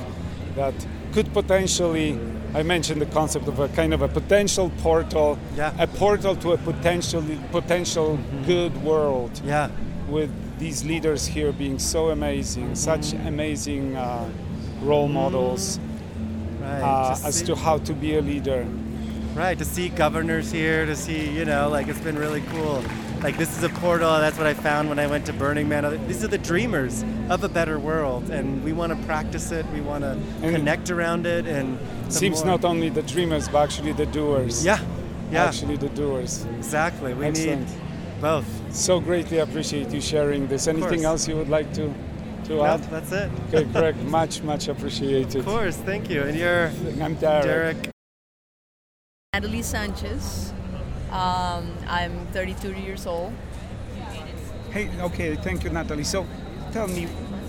[0.56, 0.74] that
[1.12, 2.18] could potentially.
[2.54, 5.72] I mentioned the concept of a kind of a potential portal, Yeah.
[5.78, 9.40] a portal to a potentially potential good world.
[9.44, 9.68] Yeah.
[10.08, 13.26] With these leaders here being so amazing, such Mm-hmm.
[13.26, 14.28] amazing uh,
[14.82, 15.78] role models
[16.61, 18.66] right uh, as see- to how to be a leader.
[19.34, 22.82] right to see governors here to see you know like it's been really cool.
[23.22, 25.82] Like this is a portal that's what i found when i went to burning man.
[26.08, 29.80] These are the dreamers of a better world and we want to practice it we
[29.80, 30.12] want to
[30.42, 34.06] And- connect around it and the Seems more- not only the dreamers, but actually the
[34.06, 34.64] doers.
[34.64, 34.78] yeah
[35.30, 36.46] yeah Actually, the doers.
[36.56, 37.68] exactly we Excellent.
[37.68, 40.66] need both So greatly appreciate you sharing this.
[40.66, 41.92] Anything else you would like to
[42.44, 42.82] to no, add?
[42.90, 45.36] that's it Okay, Greg, much much appreciated.
[45.36, 46.22] Of course, thank you.
[46.22, 46.70] And you're
[47.04, 47.44] I'm Derek.
[47.44, 47.90] Derek.
[49.34, 50.52] Natalie Sanchez.
[51.10, 53.32] Um, I'm 32 years old.
[54.70, 56.04] Hey, okay, thank you, Natalie.
[56.04, 56.26] So,
[56.72, 57.04] tell me,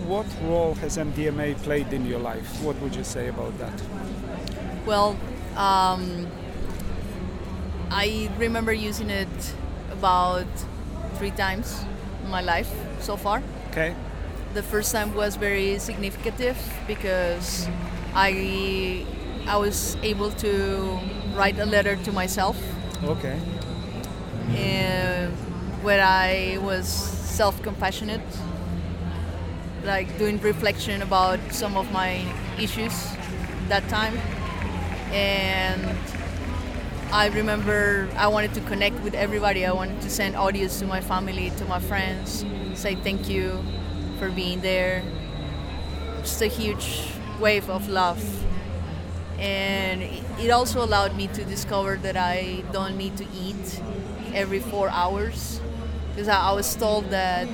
[0.08, 2.62] what role has MDMA played in your life?
[2.62, 3.73] What would you say about that?
[4.86, 5.15] Well,
[5.55, 6.27] um,
[7.91, 9.53] I remember using it
[9.91, 10.47] about
[11.15, 11.84] three times
[12.23, 13.41] in my life so far.
[13.71, 13.95] Okay.
[14.53, 17.67] The first time was very significant because
[18.15, 19.05] I
[19.47, 20.99] I was able to
[21.36, 22.58] write a letter to myself
[23.03, 23.39] Okay.
[24.55, 25.32] and
[25.84, 28.21] where I was self-compassionate,
[29.83, 32.25] like doing reflection about some of my
[32.59, 32.93] issues
[33.67, 34.17] that time.
[35.11, 35.97] And
[37.11, 39.65] I remember I wanted to connect with everybody.
[39.65, 43.63] I wanted to send audios to my family, to my friends, say thank you
[44.19, 45.03] for being there.
[46.21, 47.07] Just a huge
[47.39, 48.21] wave of love.
[49.37, 50.03] And
[50.39, 53.81] it also allowed me to discover that I don't need to eat
[54.33, 55.61] every four hours
[56.11, 57.47] because I was told that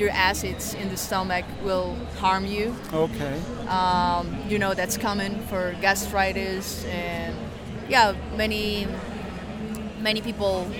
[0.00, 2.74] your acids in the stomach will harm you.
[2.92, 3.40] Okay.
[3.68, 7.36] Um, you know that's common for gastritis and
[7.88, 8.86] yeah, many
[10.00, 10.70] many people,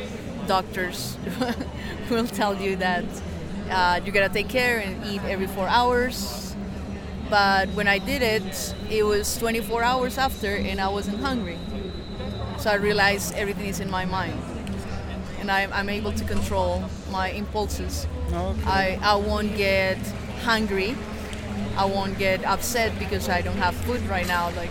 [0.47, 1.17] doctors
[2.11, 3.05] will tell you that
[3.71, 6.55] uh, you gotta take care and eat every four hours.
[7.29, 11.59] But when I did it, it was 24 hours after, and I wasn't hungry.
[12.59, 14.37] So I realized everything is in my mind,
[15.41, 18.07] and I'm, I'm able to control my impulses.
[18.33, 18.63] Okay.
[18.65, 19.99] I, I won't get
[20.43, 20.97] hungry.
[21.77, 24.51] I won't get upset because I don't have food right now.
[24.51, 24.71] Like,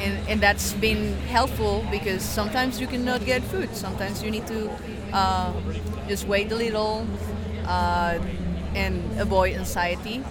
[0.00, 3.74] and, and that's been helpful because sometimes you cannot get food.
[3.74, 4.70] Sometimes you need to
[5.12, 5.52] uh,
[6.08, 7.06] just wait a little
[7.66, 8.18] uh,
[8.74, 10.24] and avoid anxiety.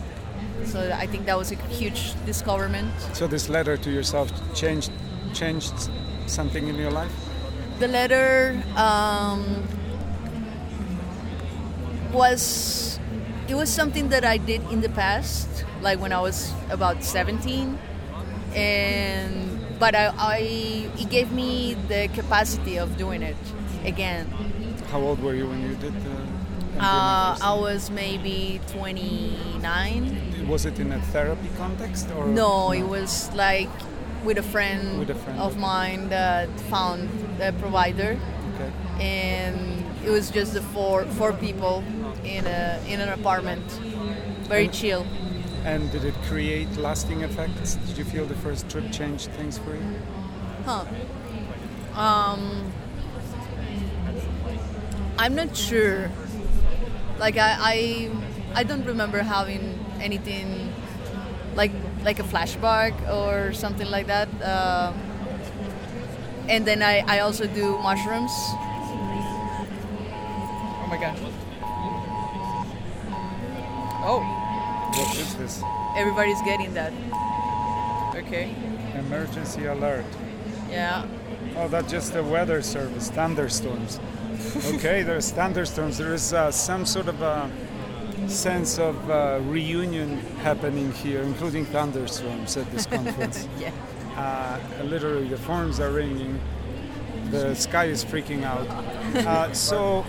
[0.66, 2.92] So I think that was a huge discoverment.
[3.14, 4.92] So this letter to yourself changed
[5.34, 5.74] changed
[6.28, 7.31] something in your life?
[7.82, 9.66] The letter um,
[12.14, 13.00] was
[13.48, 17.80] it was something that I did in the past, like when I was about 17,
[18.54, 20.38] and but I, I
[20.94, 23.42] it gave me the capacity of doing it
[23.84, 24.30] again.
[24.92, 26.16] How old were you when you did the
[26.78, 30.48] Uh, I was maybe 29.
[30.48, 33.74] Was it in a therapy context or No, it was like
[34.24, 35.62] with a friend, With a friend, of okay.
[35.62, 37.10] mine that found
[37.42, 38.18] a provider.
[38.56, 38.72] Okay.
[39.00, 39.58] and
[40.06, 41.84] it was just the four four people
[42.24, 43.64] in a in an apartment
[44.50, 45.04] very And- chill
[45.66, 47.78] And did it create lasting effects?
[47.88, 49.86] Did you feel the first trip changed things for you?
[50.66, 50.84] huh
[51.96, 52.42] um
[55.18, 56.10] i'm not sure
[57.20, 57.78] like i i,
[58.60, 59.64] I don't remember having
[60.02, 60.48] anything
[61.56, 61.72] like
[62.04, 64.92] like a flashback or something like that uh,
[66.50, 68.32] and then I, I also do mushrooms
[70.82, 71.18] oh my god
[74.04, 74.22] oh
[74.98, 75.62] What is this?
[75.96, 76.94] everybody's getting that
[78.16, 78.54] okay
[78.98, 80.06] Emergency alert.
[80.70, 81.06] yeah
[81.58, 84.00] Oh, that's just the weather service, thunderstorms.
[84.76, 85.98] okay, there's thunderstorms.
[85.98, 87.52] There is uh, some sort of a
[88.32, 93.48] sense of uh, reunion happening here, including thunderstorms at this conference.
[93.60, 93.72] yeah
[94.18, 96.40] uh, literally, the phones are ringing,
[97.30, 98.68] the sky is freaking out.
[99.12, 100.06] Uh, so,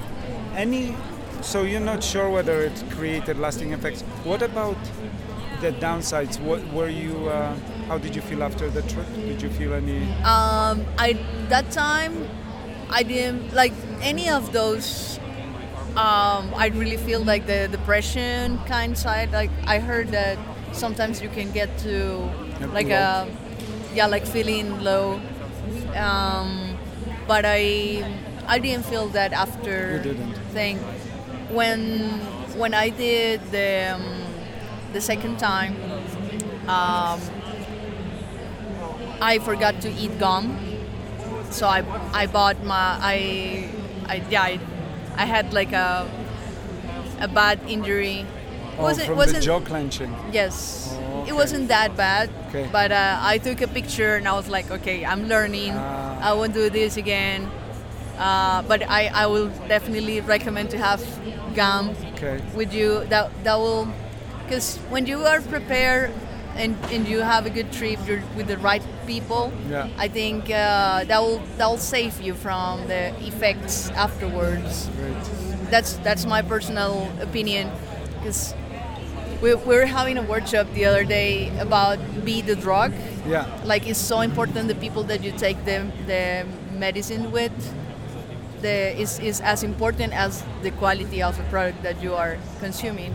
[0.54, 0.94] any,
[1.40, 4.02] so you're not sure whether it created lasting effects.
[4.22, 4.76] What about
[5.60, 6.38] the downsides?
[6.40, 7.28] What were you?
[7.28, 7.56] Uh,
[7.88, 9.06] how did you feel after the trip?
[9.14, 10.04] Did you feel any?
[10.22, 12.28] Um, I that time
[12.90, 15.18] I didn't like any of those.
[15.92, 19.30] Um, I really feel like the depression kind side.
[19.30, 20.38] Like I heard that
[20.72, 22.28] sometimes you can get to
[22.72, 23.28] like a
[23.94, 25.20] yeah, like feeling low.
[25.94, 26.78] Um,
[27.28, 28.04] but I
[28.46, 30.02] I didn't feel that after
[30.52, 30.78] thing
[31.50, 32.08] when
[32.56, 34.24] when I did the um,
[34.92, 35.76] the second time.
[36.68, 37.20] Um,
[39.20, 40.58] I forgot to eat gum,
[41.50, 43.68] so I I bought my I
[44.06, 44.60] I yeah I,
[45.16, 46.08] I had like a
[47.20, 48.26] a bad injury.
[48.78, 50.14] Oh, from the jaw clenching.
[50.32, 52.68] Yes, Oh, it wasn't that bad, Okay.
[52.72, 55.72] but uh, I took a picture and I was like, okay, I'm learning.
[55.76, 56.30] Ah.
[56.30, 57.50] I won't do this again.
[58.18, 61.04] Uh, but I, I will definitely recommend to have
[61.54, 62.40] gum Okay.
[62.56, 63.04] with you.
[63.12, 63.88] That that will,
[64.44, 66.10] because when you are prepared
[66.56, 69.52] and, and you have a good trip, you're with the right people.
[69.68, 69.88] Yeah.
[69.98, 75.70] I think uh, that will that will save you from the effects afterwards Great.
[75.70, 77.70] that's that's my personal opinion
[78.18, 78.54] because
[79.42, 82.92] we, we were having a workshop the other day about be the drug
[83.26, 83.46] Yeah.
[83.64, 86.46] like it's so important the people that you take the, the
[86.78, 87.52] medicine with
[88.60, 93.14] the is, is as important as the quality of the product that you are consuming.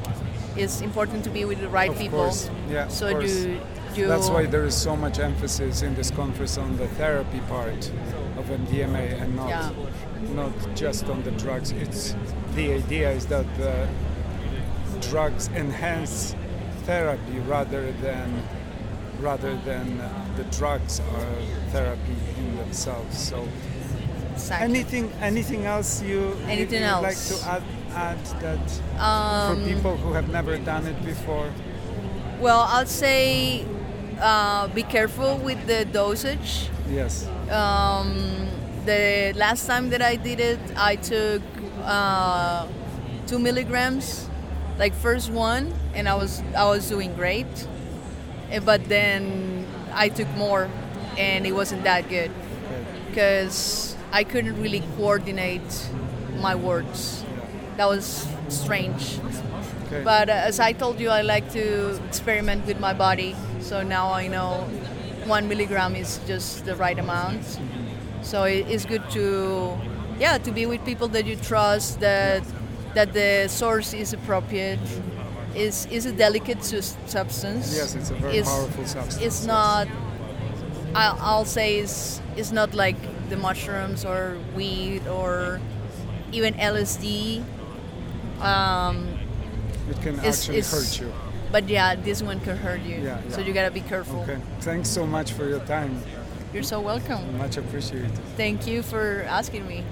[0.57, 2.19] It's important to be with the right Of people.
[2.19, 3.31] course, yeah, of So course.
[3.45, 3.59] you
[3.95, 4.07] you.
[4.07, 7.91] That's why there is so much emphasis in this conference on the therapy part
[8.37, 9.69] of MDMA and not Yeah.
[10.35, 11.71] not just on the drugs.
[11.71, 12.15] It's
[12.55, 13.87] the idea is that the
[15.09, 16.35] drugs enhance
[16.85, 18.43] therapy rather than
[19.19, 19.97] rather than
[20.35, 21.35] the drugs are
[21.71, 23.17] therapy in themselves.
[23.17, 23.47] So
[24.33, 24.65] Exactly.
[24.69, 27.63] anything anything else you Anything you'd like to add
[27.97, 28.65] add that
[29.01, 31.49] Um, for people who have never done it before?
[32.39, 33.65] Well, I'll say
[34.21, 36.69] uh, be careful with the dosage.
[36.89, 37.27] Yes.
[37.49, 38.47] Um,
[38.85, 41.41] the last time that I did it, I took
[41.83, 42.67] uh,
[43.27, 44.29] two milligrams,
[44.77, 47.51] like first one, and I was I was doing great.
[48.63, 50.69] But then I took more,
[51.17, 52.31] and it wasn't that good
[53.09, 55.89] because I couldn't really coordinate
[56.39, 57.16] my words.
[57.77, 59.19] That was strange.
[59.87, 60.03] Okay.
[60.03, 63.35] But uh, as I told you, I like to experiment with my body.
[63.61, 64.63] So now I know
[65.25, 67.43] one milligram is just the right amount.
[68.21, 69.77] So it's good to,
[70.19, 72.43] yeah, to be with people that you trust, that
[72.95, 74.79] that the source is appropriate,
[75.55, 77.75] is is a delicate substance.
[77.77, 79.23] Yes, it's a very It's- powerful substance.
[79.23, 79.87] It's not.
[80.95, 82.97] I'll, I'll say it's it's not like
[83.29, 85.59] the mushrooms or weed or
[86.31, 87.43] even LSD.
[88.41, 89.07] Um,
[89.89, 91.13] It can it's- actually it's- hurt you.
[91.51, 92.97] But yeah, this one can hurt you.
[92.97, 94.19] Yeah, So you gotta be careful.
[94.21, 94.37] Okay.
[94.59, 96.01] Thanks so much for your time.
[96.53, 97.37] You're so welcome.
[97.37, 98.11] Much appreciated.
[98.35, 99.83] Thank you for asking me.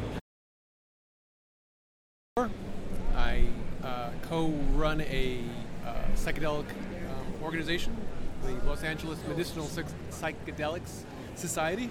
[3.16, 3.48] I
[3.84, 5.40] uh, co-run a
[5.86, 7.96] uh, psychedelic um, organization,
[8.44, 11.04] the Los Angeles Medicinal Psych- Psychedelics
[11.36, 11.90] Society.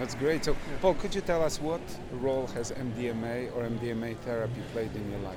[0.00, 0.46] That's great.
[0.46, 5.10] So, Paul, could you tell us what role has MDMA or MDMA therapy played in
[5.10, 5.36] your life?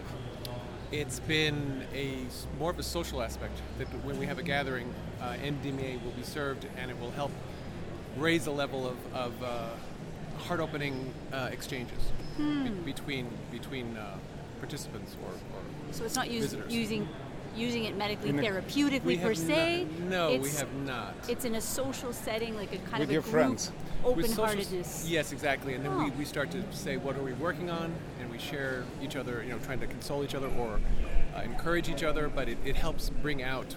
[0.90, 4.88] It's been a s- more of a social aspect that when we have a gathering,
[5.20, 7.32] uh, MDMA will be served and it will help
[8.18, 9.70] raise the level of, of uh,
[10.48, 12.00] heart-opening uh, exchanges
[12.38, 14.16] be- between between uh,
[14.60, 15.62] participants or, or
[15.92, 17.10] So it's not use, using
[17.56, 19.86] using it medically In therapeutically per se.
[20.00, 21.14] not, no, we have not.
[21.28, 23.72] It's in a social setting, like a kind With of a your group friends.
[24.04, 25.06] Open-heartedness.
[25.08, 25.74] Yes, exactly.
[25.76, 26.14] And then we, Oh.
[26.18, 27.94] we start to say, what are we working on?
[28.20, 30.80] And we share each other, you know, trying to console each other or
[31.36, 32.28] uh, encourage each other.
[32.30, 33.76] But it, it helps bring out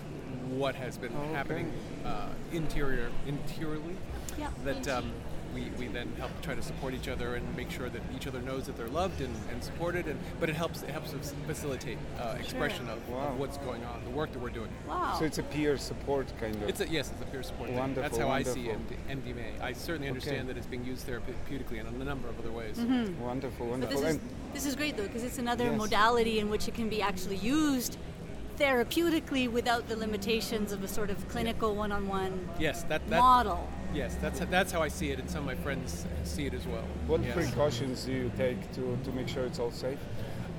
[0.49, 1.33] what has been Okay.
[1.33, 1.73] happening
[2.05, 3.97] uh, interior, interiorly.
[4.39, 4.51] Yeah.
[4.65, 5.13] That um,
[5.57, 8.41] we, we then help try to support each other and make sure that each other
[8.43, 10.07] knows that they're loved and, and supported.
[10.07, 13.29] And but it helps it helps us facilitate uh, expression of, Wow.
[13.29, 14.69] of what's going on, the work that we're doing.
[14.87, 15.17] Wow.
[15.19, 16.69] So it's a peer support kind of.
[16.69, 17.79] It's a, yes, it's a peer support thing.
[17.79, 18.65] Wonderful, That's how I see.
[18.69, 19.61] MD, MDMA.
[19.63, 20.47] I certainly understand Okay.
[20.49, 22.77] that it's being used therapeutically and in a number of other ways.
[23.21, 24.01] wonderful, but wonderful.
[24.03, 24.21] this is
[24.53, 25.79] this is great though, because it's another Yes.
[25.79, 27.97] modality in which it can be actually used
[28.59, 33.69] therapeutically without the limitations of a sort of clinical one-on-one Yes, that, that model.
[33.95, 36.67] yes, that's that's how I see it, and some of my friends see it as
[36.67, 36.85] well.
[37.07, 37.35] what yes.
[37.35, 39.99] precautions do you take to, to make sure it's all safe?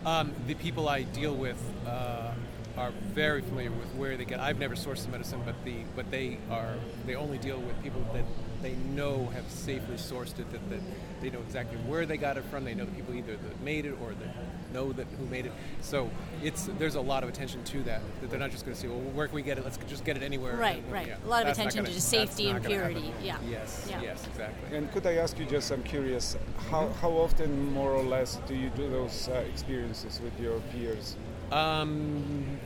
[0.06, 2.32] Um, the people I deal with uh,
[2.78, 4.40] are very familiar with where they get.
[4.40, 6.76] I've never sourced the medicine, but the but they are
[7.06, 8.24] they only deal with people that
[8.62, 10.50] they know have safely sourced it.
[10.52, 10.80] That, that
[11.22, 12.64] they know exactly where they got it from.
[12.64, 14.36] They know the people either that made it or that
[14.78, 15.52] know that who made it.
[15.82, 16.10] So
[16.44, 18.02] it's there's a lot of attention to that.
[18.22, 19.64] That they're not just going to say, well, where can we get it?
[19.64, 20.56] Let's just get it anywhere.
[20.56, 21.08] Right, And, right.
[21.08, 23.12] yeah, A lot of attention gonna- to just safety and purity.
[23.24, 23.38] Yeah.
[23.50, 23.88] Yes.
[23.90, 24.02] Yeah.
[24.02, 24.26] Yes.
[24.28, 24.78] Exactly.
[24.78, 26.38] And could I ask you just, I'm curious,
[26.70, 31.16] how, how often more or less do you do those uh, experiences with your peers?
[31.52, 32.60] Um,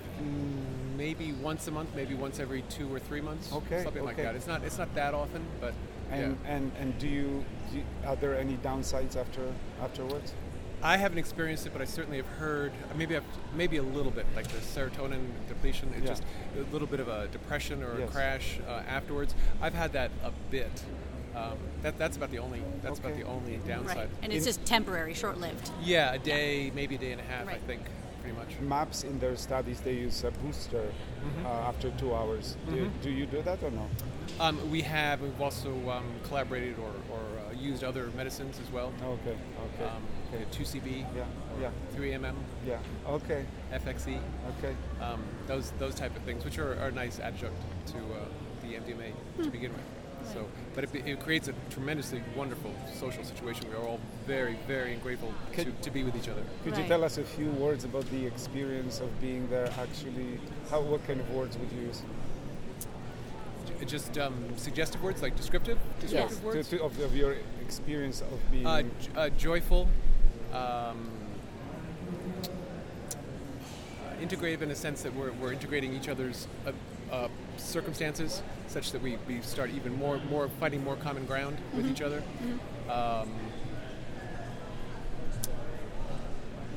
[0.98, 3.54] maybe once a month, maybe once every two or three months.
[3.54, 4.36] Okay, something like that.
[4.36, 5.74] It's not it's not that often, but
[6.12, 6.54] And, yeah.
[6.56, 9.44] and, and do, you, do you, are there any downsides after
[9.82, 10.34] afterwards?
[10.84, 12.72] I haven't experienced it, but I certainly have heard.
[12.96, 13.24] Maybe I've,
[13.56, 15.90] maybe a little bit, like the serotonin depletion.
[15.96, 16.08] It's Yeah.
[16.08, 16.24] just
[16.58, 18.10] a little bit of a depression or Yes.
[18.10, 19.36] a crash uh, afterwards.
[19.62, 20.72] I've had that a bit.
[21.36, 22.62] Um, that, that's about the only.
[22.82, 23.96] That's about the only downside.
[23.98, 24.10] Right.
[24.22, 25.70] And it's In- just temporary, short-lived.
[25.82, 27.48] yeah, a day, maybe a day and a half.
[27.48, 27.82] I think,
[28.22, 28.60] pretty much.
[28.62, 30.92] MAPS in their studies, they use a booster
[31.22, 31.46] Mm-hmm.
[31.46, 32.56] uh, after two hours.
[32.68, 33.86] Do, do you do that or no?
[34.40, 35.22] Um, we have.
[35.22, 38.92] We've also um, collaborated or, or uh, used other medicines as well.
[39.04, 39.38] Okay,
[39.76, 40.02] okay, Um,
[40.34, 40.46] okay.
[40.52, 41.26] 2CB, Yeah,
[41.62, 41.70] yeah.
[41.96, 42.34] 3MM,
[42.66, 44.20] Yeah, okay, FXE,
[44.58, 44.76] okay.
[45.00, 48.26] um, those those type of things, which are, are a nice adjunct to uh,
[48.64, 49.12] the MDMA
[49.44, 49.82] to begin with.
[50.34, 50.46] So,
[50.76, 53.66] but it, it creates a tremendously wonderful social situation.
[53.70, 56.44] We are all very, very grateful to, Could- to be with each other.
[56.64, 59.70] Could you tell us a few words about the experience of being there?
[59.80, 62.02] Actually, how what kind of words would you use?
[63.88, 66.70] just um, suggestive words like descriptive, descriptive To- words.
[66.70, 68.66] to- of, of your experience of being.
[68.68, 69.88] Uh, j- uh, joyful,
[70.54, 71.10] um,
[74.22, 76.48] integrative in a sense that we're, we're integrating each other's
[77.12, 81.86] uh, circumstances such that we, we start even more more finding more common ground with
[81.86, 82.24] each other.
[82.90, 83.30] Um,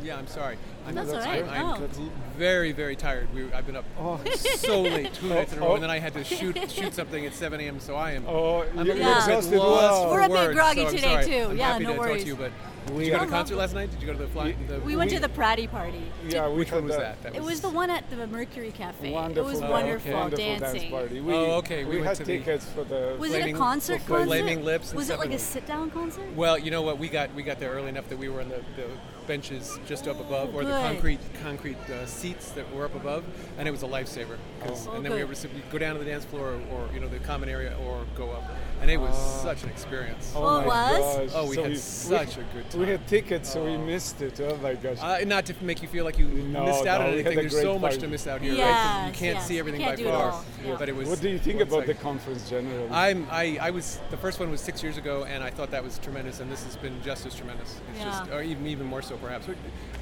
[0.02, 0.58] yeah, I'm sorry.
[0.86, 1.58] I'm, That's all I'm- right.
[1.60, 1.88] I'm No.
[2.36, 3.32] very very tired.
[3.34, 4.20] We, I've been up Oh.
[4.36, 5.74] so late, two nights in a row, Oh.
[5.74, 7.80] and then I had to shoot shoot something at 7 a.m.
[7.80, 8.24] So I am.
[8.28, 9.08] oh, I'm you're a Yeah.
[9.14, 9.56] bit exhausted.
[9.58, 10.10] lost Wow.
[10.12, 11.24] We're a bit groggy so today, sorry.
[11.26, 11.36] too.
[11.50, 12.22] I'm Yeah, happy no to talk worries.
[12.22, 12.52] to you, but
[12.86, 13.90] did We you go to are- the concert last night?
[13.90, 14.54] Did you go to the fly?
[14.68, 16.02] The, We went to the Pratty party.
[16.28, 17.22] Yeah, we which one was a that?
[17.22, 19.10] That It was the one at the Mercury Cafe.
[19.10, 20.20] Wonderful, it was Oh, wonderful okay.
[20.20, 20.80] wonderful dancing.
[20.80, 21.20] dance party.
[21.20, 23.16] We, Oh, okay, we We, went had to the- tickets for the.
[23.18, 24.26] Was it a concert for concert?
[24.26, 26.24] Flaming Lips was it like a sit-down concert?
[26.34, 26.98] Well, you know what?
[26.98, 28.86] We got we got there early enough that we were on the, the
[29.26, 33.24] benches just up above, or the concrete concrete uh, seats that were up above,
[33.58, 34.36] and it was a lifesaver.
[34.62, 35.28] 'cause- Oh, and then we good.
[35.30, 37.74] were simply go down to the dance floor, or, or you know the common area,
[37.86, 38.42] or go up,
[38.80, 40.32] and it was such an experience.
[40.36, 41.16] Oh, Oh, it my was?
[41.16, 41.30] gosh.
[41.34, 42.80] Oh, we So had such a good time.
[42.80, 44.40] We had tickets, so we missed it.
[44.40, 44.98] Oh my gosh.
[45.00, 47.36] Uh, not to make you feel like you No, missed out no, on anything.
[47.36, 48.00] There's great so much party.
[48.02, 48.60] to miss out here, right?
[48.60, 49.46] 'Cause you can't yes.
[49.46, 50.44] see everything Can't by far.
[50.64, 50.76] Yeah.
[50.78, 51.08] But it was.
[51.08, 52.88] what do you think about like- the conference generally?
[52.90, 55.82] I'm I, I was the first one was six years ago, and I thought that
[55.82, 57.80] was tremendous, and this has been just as tremendous.
[57.92, 58.04] It's Yeah.
[58.06, 59.46] just, or even even more so perhaps.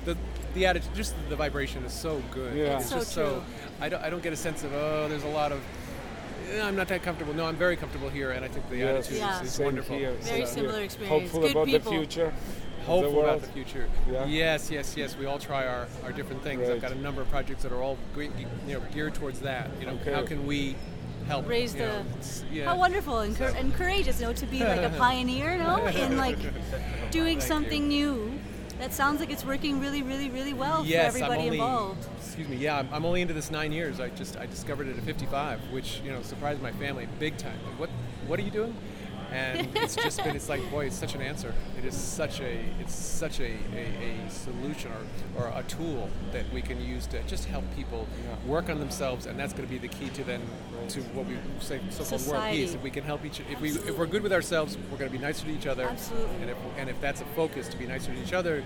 [0.04, 0.16] The
[0.54, 2.56] the attitude, just the vibration is so good.
[2.56, 2.74] Yeah.
[2.76, 3.22] It's It's so just true.
[3.24, 3.44] so.
[3.80, 5.60] I don't I don't get a sense of oh, there's a lot of.
[6.60, 7.34] I'm not that comfortable.
[7.34, 9.42] No, I'm very comfortable here, and I think the Yes, attitude Yeah.
[9.42, 9.96] is, is wonderful.
[9.96, 10.84] here, Very same similar here.
[10.84, 11.22] experience.
[11.22, 11.92] Hopeful Good about people.
[11.92, 12.26] the future.
[12.26, 13.88] of the Hopeful about the future.
[14.10, 14.26] Yeah.
[14.26, 15.16] Yes, yes, yes.
[15.16, 16.68] We all try our, our different things.
[16.68, 18.32] I've got a number of projects that are all great,
[18.66, 19.70] you know, geared towards that.
[19.78, 20.12] You know, Okay.
[20.12, 20.74] how can we
[21.28, 22.04] help Raise the know,
[22.52, 22.64] yeah.
[22.64, 25.86] how wonderful and, cour- and courageous, you know, to be like a pioneer, you know,
[25.86, 26.36] in like
[27.12, 28.31] doing Thank something new.
[28.82, 32.04] That sounds like it's working really, really, really well yes, for everybody only, involved.
[32.18, 32.56] Excuse me.
[32.56, 34.00] Yeah, I'm, I'm only into this nine years.
[34.00, 37.56] I just I discovered it at 55, which you know surprised my family big time.
[37.64, 37.90] Like, what
[38.26, 38.74] what are you doing?
[39.32, 41.54] And it's just been it's like boy, it's such an answer.
[41.78, 44.92] It is such a it's such a, a, a solution
[45.36, 48.06] or, or a tool that we can use to just help people
[48.46, 50.42] work on themselves, and that's going to be the key to then
[50.88, 52.58] to what we say so-called world Society.
[52.58, 52.74] peace.
[52.74, 55.16] If we can help each, if we if we're good with ourselves, we're going to
[55.16, 55.84] be nicer to each other.
[55.84, 56.36] Absolutely.
[56.42, 58.64] And if and if that's a focus to be nicer to each other,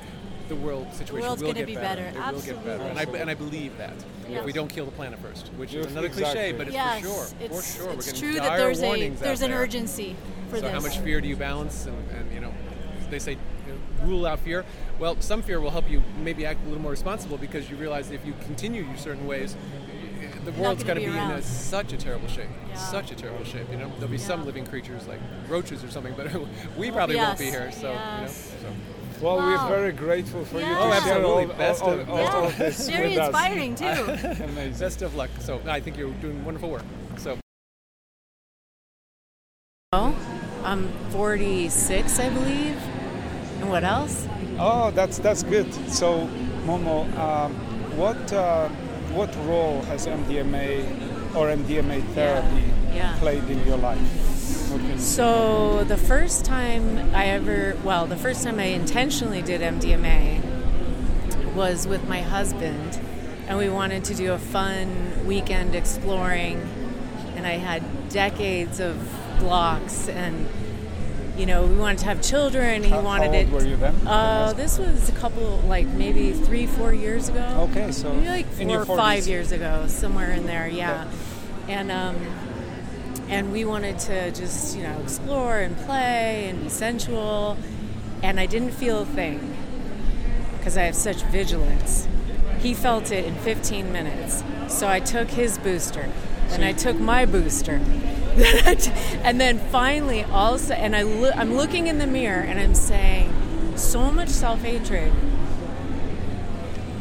[0.49, 2.03] the world situation world's will get be better.
[2.13, 2.29] better.
[2.29, 2.83] It will get better.
[2.85, 3.21] And I, Absolutely.
[3.21, 3.95] and I believe that.
[4.29, 4.41] Yes.
[4.41, 6.35] If we don't kill the planet first, which is another exactly.
[6.35, 7.27] cliche, but it's yes, for sure.
[7.41, 7.91] it's, for sure.
[7.93, 9.61] it's We're getting true that dire there's a there's an there.
[9.61, 10.17] urgency
[10.49, 10.73] for So this.
[10.73, 11.87] how much fear do you balance?
[11.87, 12.53] And, and you know,
[13.11, 13.39] they say you
[13.73, 13.79] know,
[14.09, 14.65] rule out fear.
[14.99, 18.11] Well, some fear will help you maybe act a little more responsible because you realize
[18.11, 19.57] if you continue your certain ways,
[20.45, 22.49] the Not world's gonna be be in a, such a terrible shape.
[22.69, 22.75] Yeah.
[22.77, 23.67] Such a terrible shape.
[23.71, 24.25] You know, there'll be Yeah.
[24.25, 26.33] some living creatures like roaches or something, but
[26.77, 27.71] we Well, probably won't be here.
[27.73, 28.53] So yes.
[28.61, 28.75] you know.
[28.75, 28.77] So.
[29.21, 29.69] Well, Wow.
[29.69, 30.69] we're very grateful for you Yeah.
[30.69, 31.55] to Oh, share all, absolutely.
[31.57, 33.27] Best all, of- all, best all of this very with us.
[33.29, 33.85] inspiring too.
[34.45, 34.79] Amazing.
[34.79, 35.31] Best of luck.
[35.41, 36.85] So I think you're doing wonderful work.
[37.17, 37.39] So.
[39.93, 40.15] Oh,
[40.65, 42.77] I'm 46, I believe.
[43.61, 44.27] And what else?
[44.59, 45.73] Oh, that's that's good.
[45.91, 46.29] So,
[46.67, 47.55] Momo, um,
[47.97, 48.69] what uh,
[49.15, 50.85] what role has MDMA
[51.35, 52.65] or MDMA therapy
[52.95, 53.17] yeah.
[53.19, 53.99] played in your life?
[54.71, 59.43] What can you- So, the first time I ever, well, the first time I intentionally
[59.43, 60.41] did MDMA
[61.55, 62.99] was with my husband,
[63.49, 66.61] and we wanted to do a fun weekend exploring.
[67.37, 68.97] And I had decades of
[69.39, 70.49] blocks, and
[71.37, 73.51] you know, we wanted to have children, and he How- how wanted old it.
[73.51, 73.95] were you then?
[74.07, 77.69] Uh, this was a couple, like maybe three, four years ago.
[77.71, 81.05] Okay, so maybe like four or five years ago, somewhere in there, yeah.
[81.69, 82.17] And um,
[83.29, 87.57] and we wanted to just you know explore and play and be sensual,
[88.23, 89.57] and I didn't feel a thing
[90.59, 92.09] because I have such vigilance.
[92.61, 96.11] He felt it in 15 minutes, so I took his booster,
[96.51, 97.81] and I took my booster.
[98.37, 103.33] and then finally, also, and I lo- I'm looking in the mirror and I'm saying,
[103.77, 105.11] so much self hatred.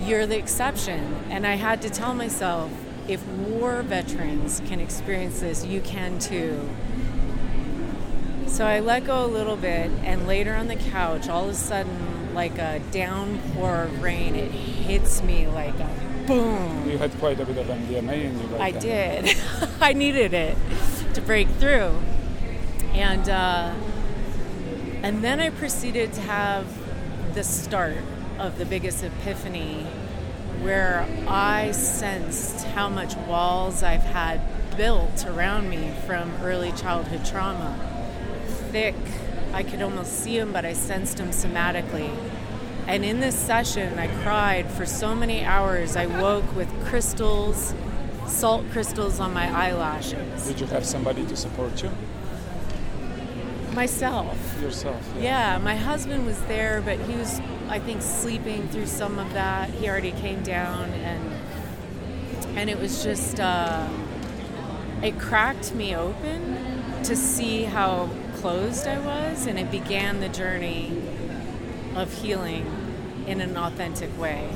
[0.02, 1.16] You're the exception.
[1.30, 2.72] And I had to tell myself,
[3.08, 6.70] if war veterans can experience this, you can too.
[8.48, 11.54] So I let go a little bit, and later on the couch, all of a
[11.54, 15.90] sudden, like a downpour of rain, it hits me like a
[16.26, 16.90] boom.
[16.90, 18.58] You had quite a bit of MDMA in you.
[18.58, 19.36] I did.
[19.82, 20.58] I needed it
[21.14, 22.00] to break through,
[22.94, 23.74] and uh,
[25.04, 26.66] and then I proceeded to have
[27.36, 27.98] the start
[28.40, 29.86] of the biggest epiphany,
[30.62, 34.42] where I sensed how much walls I've had
[34.78, 37.78] built around me from early childhood trauma.
[38.72, 38.96] Thick,
[39.54, 42.14] I could almost see them, but I sensed them somatically.
[42.88, 45.96] And in this session, I cried for so many hours.
[45.96, 47.74] I woke with crystals
[48.28, 50.48] salt crystals on my eyelashes.
[50.48, 51.92] Did you have somebody to support you?
[53.74, 54.38] Myself.
[54.62, 55.02] Yourself.
[55.20, 57.40] Yeah, my husband was there, but he was,
[57.70, 59.70] I think, sleeping through some of that.
[59.70, 61.32] He already came down, and
[62.58, 63.88] and it was just, uh,
[65.04, 66.58] it cracked me open
[67.04, 71.02] to see how closed I was, and it began the journey
[71.96, 72.66] of healing
[73.28, 74.48] in an authentic way.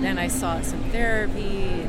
[0.00, 1.86] Then I sought some therapy,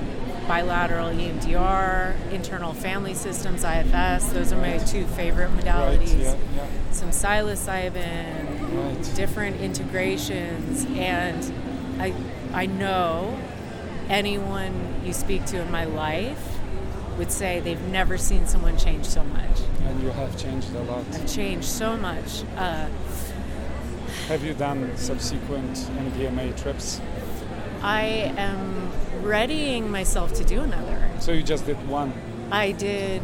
[0.48, 4.32] bilateral EMDR, internal family systems, IFS.
[4.32, 6.14] Those are my two favorite modalities.
[6.14, 6.68] Right, yeah, yeah.
[6.92, 9.12] Some psilocybin, Right.
[9.16, 11.54] different integrations, and
[12.00, 12.14] I
[12.54, 13.38] I know
[14.10, 14.74] anyone
[15.06, 16.60] you speak to in my life
[17.18, 19.60] would say they've never seen someone change so much.
[19.86, 21.06] And you have changed a lot.
[21.14, 22.44] I've changed so much.
[22.58, 22.88] Uh,
[24.28, 27.02] Have you done subsequent MDMA trips?
[27.82, 28.92] I am
[29.22, 31.10] readying myself to do another.
[31.20, 32.14] So you just did one.
[32.52, 33.22] I did.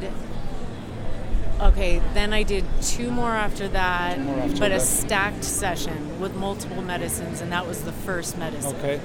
[1.60, 6.36] Okay, then I did two more after that, more after but a stacked session with
[6.36, 8.76] multiple medicines, and that was the first medicine.
[8.76, 9.00] Okay.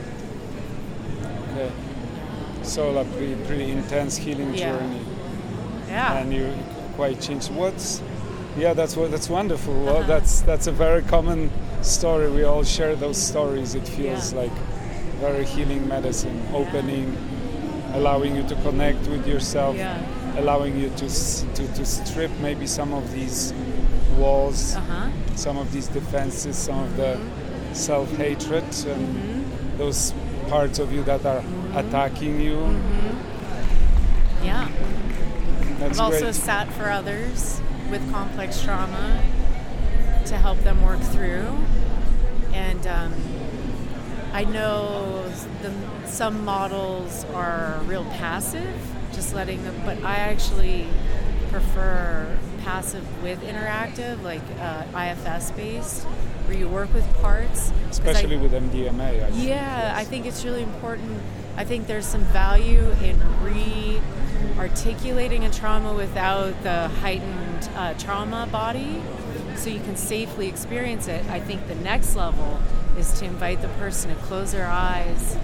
[1.53, 1.73] Okay.
[2.63, 4.77] So like pretty, pretty intense healing Yeah.
[4.79, 5.01] journey.
[5.89, 6.19] Yeah.
[6.19, 6.53] And you
[6.97, 7.51] quite changed.
[7.53, 8.03] What's
[8.59, 9.73] yeah, that's what that's wonderful.
[9.85, 10.07] Well, Uh-huh.
[10.07, 11.51] that's that's a very common
[11.81, 12.31] story.
[12.31, 13.75] We all share those stories.
[13.75, 14.41] It feels Yeah.
[14.43, 14.53] like
[15.21, 17.17] very healing medicine, opening,
[17.95, 19.97] allowing you to connect with yourself, Yeah.
[20.39, 21.09] Allowing you to,
[21.55, 23.53] to to strip maybe some of these
[24.19, 25.09] walls, Uh huh.
[25.37, 27.75] some of these defenses, some of the Mm-hmm.
[27.75, 29.45] self-hatred and
[29.79, 30.13] those
[30.49, 31.77] parts of you that are Mm-hmm.
[31.79, 32.59] attacking you.
[34.45, 34.69] Yeah.
[35.79, 37.61] That's I've also sat for others
[37.91, 39.23] with complex trauma
[40.27, 41.49] to help them work through.
[42.53, 43.13] And um,
[44.33, 45.29] I know
[45.63, 45.73] the,
[46.07, 48.77] some models are real passive,
[49.23, 50.87] just letting them, but I actually
[51.51, 52.27] prefer
[52.65, 56.03] passive with interactive, like uh, IFS based,
[56.47, 57.71] where you work with parts.
[57.71, 59.25] 'Cause I- especially with MDMA.
[59.27, 59.45] I think.
[59.49, 61.23] yeah, I think it's really important.
[61.57, 64.01] I think there's some value in re
[64.59, 69.01] articulating a trauma without the heightened uh, trauma body
[69.57, 71.25] so you can safely experience it.
[71.31, 72.59] I think the next level
[72.99, 75.37] is to invite the person to close their eyes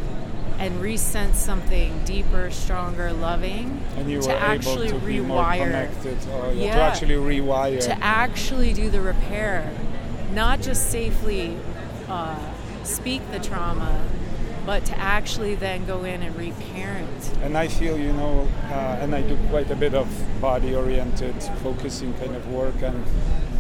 [0.59, 6.53] and resense something deeper, stronger, loving and you to were actually able to rewire or
[6.53, 6.75] yeah, Yeah.
[6.75, 7.81] to actually rewire.
[7.85, 9.71] to actually do the repair,
[10.33, 11.57] not just safely
[12.09, 12.37] uh,
[12.83, 14.03] speak the trauma,
[14.67, 17.31] but to actually then go in and reparent.
[17.43, 20.09] and I feel, you know, uh, and I do quite a bit of
[20.41, 23.05] body-oriented, focusing kind of work, and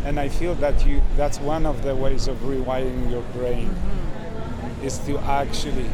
[0.04, 4.86] and I feel that you that's one of the ways of rewiring your brain Mm-hmm.
[4.86, 5.86] is to actually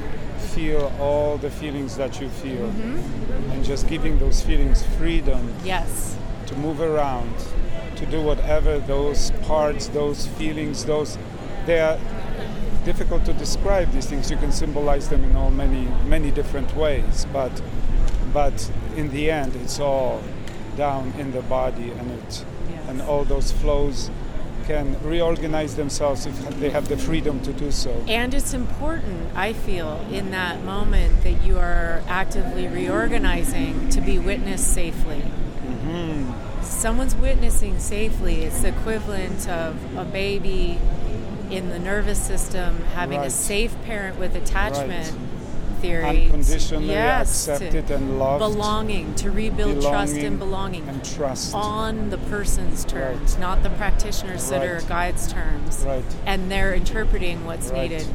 [0.45, 3.51] feel all the feelings that you feel, Mm-hmm.
[3.53, 6.17] and just giving those feelings freedom Yes.
[6.47, 7.35] to move around,
[7.97, 11.19] to do whatever those parts, those feelings, those
[11.67, 11.99] they are
[12.85, 14.31] difficult to describe these things.
[14.31, 17.53] You can symbolize them in all many many different ways, but
[18.33, 20.21] but in the end, it's all
[20.77, 22.45] down in the body, and it
[22.89, 24.11] and all those flows
[24.67, 27.91] can reorganize themselves if they have the freedom to do so.
[28.09, 34.19] And it's important, I feel, in that moment that you are actively reorganizing to be
[34.19, 35.23] witnessed safely.
[35.67, 36.63] Mm-hmm.
[36.63, 38.43] Someone's witnessing safely.
[38.45, 40.79] It's the equivalent of a baby
[41.51, 43.27] in the nervous system having Right.
[43.29, 45.13] a safe parent with attachment
[45.85, 46.25] theory.
[46.25, 48.41] Unconditionally yes, accepted and loved.
[48.41, 50.89] Belonging, to rebuild trust and belonging.
[50.89, 51.55] and trust.
[51.55, 55.85] on the person's terms, not the practitioner's sitter or guide's terms.
[55.87, 56.05] Right.
[56.27, 57.91] And they're interpreting what's Right.
[57.91, 58.07] needed,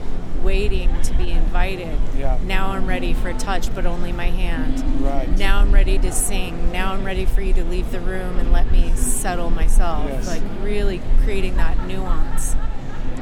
[0.43, 1.97] waiting to be invited.
[2.17, 2.37] Yeah.
[2.43, 4.83] Now I'm ready for a touch, but only my hand.
[5.03, 5.29] Right.
[5.37, 6.71] Now I'm ready to sing.
[6.71, 10.05] Now I'm ready for you to leave the room and let me settle myself.
[10.09, 10.27] Yes.
[10.27, 12.55] Like really creating that nuance.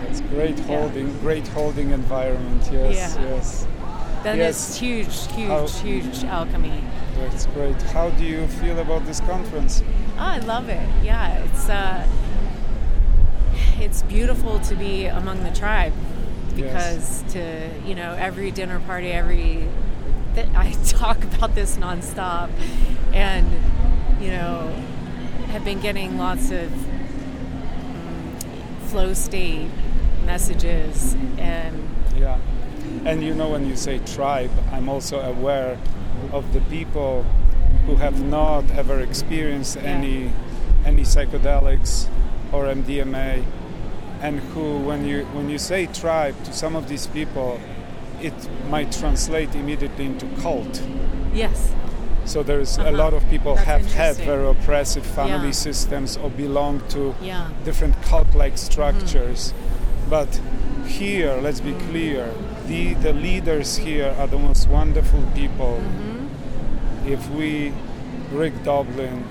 [0.09, 2.63] It's great holding, great holding environment.
[2.71, 3.29] Yes, Yeah.
[3.29, 3.67] yes.
[4.28, 4.71] Then Yes.
[4.71, 6.84] it's huge, huge, huge alchemy.
[7.17, 7.82] That's great.
[7.93, 9.82] How do you feel about this conference?
[10.19, 10.86] Oh, I love it.
[11.01, 12.05] Yeah, it's uh,
[13.80, 15.93] it's beautiful to be among the tribe
[16.57, 19.69] because to you know every dinner party, every
[20.36, 22.49] th- I talk about this nonstop,
[23.13, 23.47] and
[24.19, 24.67] you know
[25.53, 28.41] have been getting lots of mm,
[28.89, 29.69] flow state
[30.25, 32.38] messages and Yeah.
[33.08, 35.78] And you know, when you say tribe, I'm also aware
[36.34, 37.24] of the people
[37.86, 40.32] who have not ever experienced any
[40.86, 42.08] any psychedelics
[42.51, 43.43] or MDMA,
[44.22, 47.60] and who, when you when you say tribe to some of these people,
[48.22, 48.34] it
[48.70, 50.82] might translate immediately into cult.
[51.34, 51.72] yes,
[52.26, 53.03] So there's a Uh-huh.
[53.03, 55.68] lot of people That's have had very oppressive family Yeah.
[55.68, 57.47] systems or belong to Yeah.
[57.64, 59.41] different cult-like structures.
[59.53, 60.10] Mm-hmm.
[60.10, 60.30] But
[60.99, 62.28] here, let's be clear,
[62.68, 65.80] the the leaders here are the most wonderful people.
[65.82, 67.07] Mm-hmm.
[67.07, 67.74] If we,
[68.32, 69.24] Rick Doblin,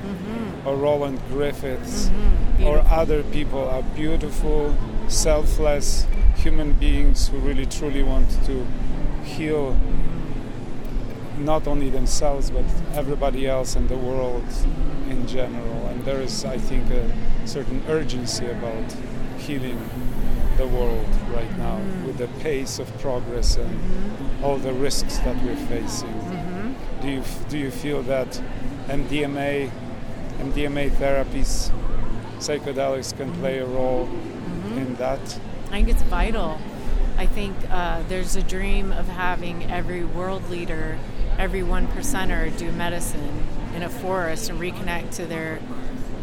[0.65, 2.09] or Roland Griffiths,
[2.57, 2.65] Mm-hmm.
[2.65, 4.75] or other people are beautiful,
[5.09, 6.07] selfless
[6.37, 8.65] human beings who really truly want to
[9.25, 9.77] heal
[11.39, 12.65] not only themselves but
[12.95, 14.45] everybody else and the world
[15.11, 15.87] in general.
[15.89, 17.13] And there is, I think, a
[17.47, 18.85] certain urgency about
[19.39, 19.79] healing
[20.57, 21.77] the world right now
[22.07, 26.77] with the pace of progress and all the risks that we're facing.
[27.03, 28.41] Do you do you feel that
[28.89, 29.71] MDMA,
[30.39, 31.71] MDMA therapies,
[32.39, 34.09] psychedelics can play a role
[34.77, 35.21] in that?
[35.67, 36.59] I think it's vital.
[37.19, 40.99] I think uh, there's a dream of having every world leader,
[41.39, 43.45] every one percenter do medicine
[43.75, 45.61] in a forest and reconnect to their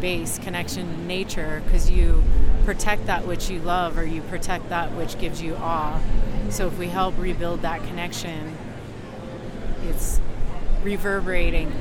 [0.04, 2.22] base connection to nature because you
[2.66, 5.98] protect that which you love or you protect that which gives you awe.
[6.50, 8.54] So if we help rebuild that connection,
[9.88, 10.20] it's
[10.82, 11.72] reverberating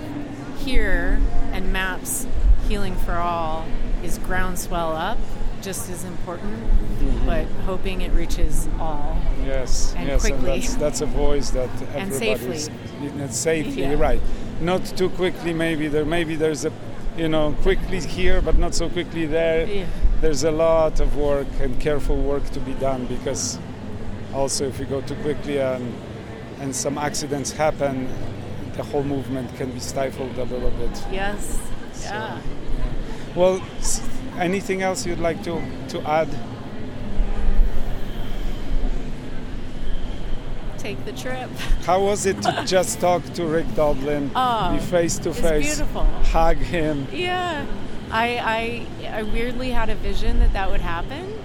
[0.60, 1.22] here
[1.52, 2.26] and MAPS
[2.70, 3.66] healing for all
[4.06, 5.18] is groundswell up
[5.62, 7.26] just as important mm-hmm.
[7.26, 10.38] but hoping it reaches all Yes, And yes, quickly.
[10.54, 13.08] and that's, that's a voice that And everybody's safely.
[13.22, 14.00] and safely, Yeah.
[14.00, 14.22] right?
[14.62, 16.72] Not too quickly, maybe there maybe there's a,
[17.18, 19.68] you know, quickly here, but not so quickly there.
[19.68, 19.86] Yeah.
[20.22, 23.60] There's a lot of work and careful work to be done because
[24.34, 25.94] also if we go too quickly and
[26.62, 28.08] and some accidents happen,
[28.78, 31.04] the whole movement can be stifled a little bit.
[31.12, 31.60] yes
[32.02, 32.40] yeah
[33.36, 33.62] Well,
[34.40, 36.30] anything else you'd like to to add?
[40.84, 41.50] Take the trip
[41.86, 45.80] How was it to just talk to Rick Doblin, Oh, be face to face,
[46.32, 47.08] hug him?
[47.12, 47.66] yeah
[48.12, 51.40] I, I i weirdly had a vision that that would happen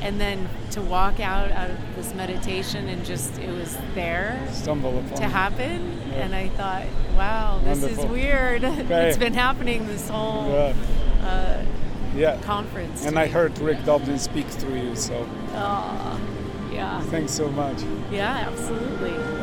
[0.00, 5.16] and then to walk out of this meditation and just it was there Stumble upon
[5.16, 6.14] to happen Yeah.
[6.24, 6.84] and i thought
[7.16, 8.04] wow this Wonderful.
[8.04, 9.08] is weird Okay.
[9.08, 10.74] it's been happening this whole Yeah.
[11.24, 11.64] uh,
[12.14, 12.36] Yeah.
[12.42, 15.26] conference And I heard Rick Doblin speak through you, so
[16.82, 17.78] yeah thanks so much.
[18.10, 19.41] yeah absolutely